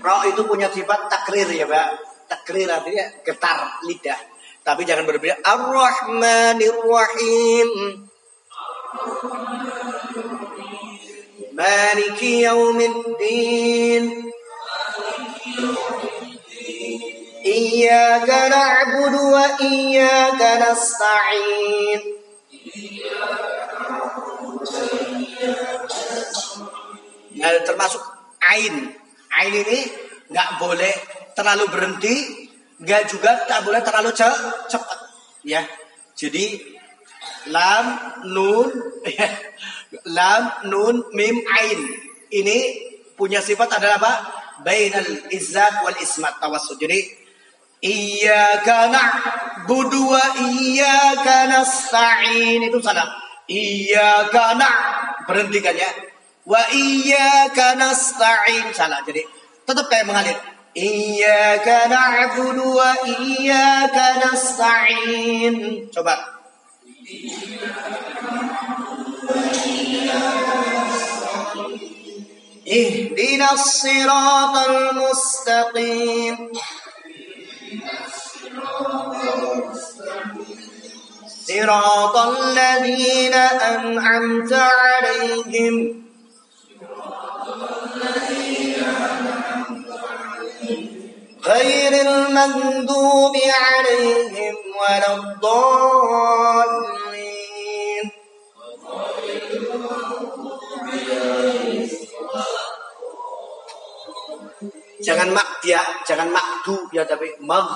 Ra 0.00 0.24
itu 0.24 0.42
punya 0.48 0.72
sifat 0.72 1.12
takrir 1.12 1.44
ya, 1.52 1.68
Pak. 1.68 1.88
Takrir 2.32 2.64
artinya 2.64 3.04
getar 3.20 3.84
lidah. 3.84 4.16
Tapi 4.64 4.88
jangan 4.88 5.04
berbeda. 5.04 5.44
Ar-Rahmanir 5.44 6.80
Rahim. 6.80 7.68
Maliki 11.52 12.48
Yaumiddin. 12.48 14.29
إياك 17.45 18.29
نعبد 18.29 19.13
وإياك 19.15 20.41
نستعين 20.61 22.01
Nah, 27.35 27.51
termasuk 27.67 28.01
ain. 28.41 28.95
Ain 29.35 29.53
ini 29.53 29.79
nggak 30.31 30.49
boleh 30.57 30.93
terlalu 31.35 31.67
berhenti, 31.67 32.15
nggak 32.79 33.11
juga 33.11 33.43
tak 33.45 33.67
boleh 33.67 33.83
terlalu 33.83 34.15
cepat. 34.15 34.99
Ya, 35.45 35.61
jadi 36.17 36.57
lam, 37.51 37.85
nun, 38.33 38.71
ya. 39.05 39.29
lam, 40.09 40.43
nun, 40.71 41.05
mim, 41.13 41.35
ain. 41.43 41.79
Ini 42.31 42.57
punya 43.13 43.43
sifat 43.43 43.77
adalah 43.77 44.01
apa? 44.01 44.13
Bainal 44.62 45.32
izzat 45.32 45.80
wal 45.84 45.96
ismat 46.00 46.36
tawasud. 46.40 46.76
Jadi 46.80 47.20
Iyyaka 47.80 48.92
na'budu 48.92 50.12
wa 50.12 50.20
iyyaka 50.36 51.48
nasta'in 51.48 52.60
itu 52.60 52.76
salah. 52.84 53.08
Iyyaka 53.48 54.60
na' 54.60 54.76
berhentikan 55.24 55.72
ya. 55.72 55.88
Wa 56.44 56.60
iyyaka 56.68 57.80
nasta'in 57.80 58.76
salah. 58.76 59.00
Jadi 59.08 59.24
tetap 59.64 59.88
kayak 59.88 60.04
mengalir. 60.04 60.36
Iyyaka 60.76 61.88
na'budu 61.88 62.68
wa 62.68 63.00
iyyaka 63.00 64.28
nasta'in. 64.28 65.88
Coba. 65.88 66.36
Ihdinas 72.70 73.82
siratal 73.82 74.94
mustaqim 74.94 76.34
صراط 81.50 82.16
الذين 82.16 83.34
أنعمت 83.74 84.52
عليهم. 84.52 85.74
غير 91.46 91.92
المغضوب 92.06 93.36
عليهم 93.36 94.54
ولا 94.80 95.10
الضالين. 95.14 97.09
Jangan 105.00 105.32
mak 105.32 105.64
ya, 105.64 105.80
jangan 106.04 106.28
makdu 106.28 106.92
ya 106.92 107.08
tapi 107.08 107.32
mag 107.40 107.66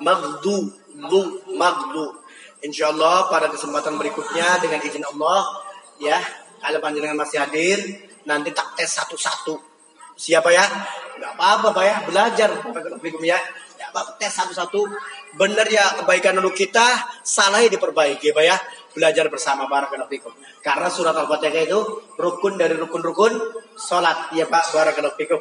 magdu 0.00 0.72
lu 0.96 1.22
magdu. 1.52 2.06
Insyaallah 2.62 3.28
pada 3.28 3.50
kesempatan 3.50 3.98
berikutnya 3.98 4.62
dengan 4.62 4.80
izin 4.80 5.04
Allah 5.04 5.62
ya 5.98 6.18
kalau 6.62 6.78
panjenengan 6.78 7.18
masih 7.18 7.42
hadir 7.42 7.78
nanti 8.24 8.54
tak 8.54 8.78
tes 8.78 8.88
satu-satu. 8.88 9.58
Siapa 10.14 10.48
ya? 10.52 10.62
Gak 11.18 11.32
apa-apa 11.38 11.74
Pak 11.74 11.84
ya, 11.84 11.96
belajar 12.06 12.50
ya. 13.22 13.38
Ya 13.78 13.84
apa 13.90 14.14
tes 14.16 14.30
satu-satu. 14.30 14.80
Benar 15.34 15.66
ya 15.66 16.02
kebaikan 16.02 16.38
untuk 16.38 16.54
kita, 16.54 16.86
salahnya 17.26 17.72
diperbaiki 17.72 18.30
Pak 18.30 18.44
ya. 18.44 18.56
Belajar 18.92 19.32
bersama 19.32 19.64
fikum. 20.08 20.32
Karena 20.60 20.88
surat 20.92 21.16
Al-Fatihah 21.16 21.64
itu 21.64 21.80
rukun 22.20 22.60
dari 22.60 22.76
rukun-rukun 22.76 23.32
sholat. 23.74 24.28
Ya 24.36 24.44
Pak, 24.44 24.76
barakallahu 24.76 25.16
fikum. 25.16 25.40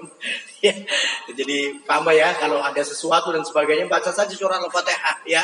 Jadi 1.38 1.84
paham 1.84 2.08
ya, 2.16 2.32
kalau 2.40 2.64
ada 2.64 2.80
sesuatu 2.80 3.36
dan 3.36 3.44
sebagainya, 3.44 3.92
baca 3.92 4.12
saja 4.12 4.32
surat 4.32 4.64
Al-Fatihah 4.64 5.28
ya. 5.28 5.44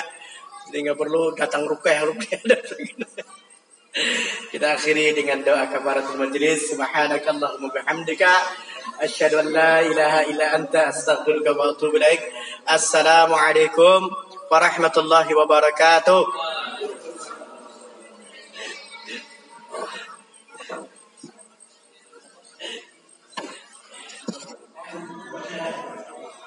Jadi 0.68 0.88
nggak 0.88 1.00
perlu 1.00 1.36
datang 1.36 1.68
rukyah, 1.68 2.08
rukyah. 2.08 2.40
Kita 4.54 4.78
akhiri 4.78 5.18
dengan 5.18 5.42
doa 5.42 5.66
kafaratul 5.68 6.22
majelis. 6.22 6.70
Subhanakallahumma 6.70 7.74
bihamdika 7.74 8.30
asyhadu 9.02 9.42
an 9.42 9.48
la 9.50 9.82
ilaha 9.82 10.22
illa 10.30 10.54
anta 10.54 10.94
astaghfiruka 10.94 11.58
wa 11.58 11.74
atubu 11.74 11.98
ilaik. 11.98 12.22
Assalamualaikum 12.70 14.06
warahmatullahi 14.54 15.34
wabarakatuh. 15.34 16.22
Oh. 19.80 20.07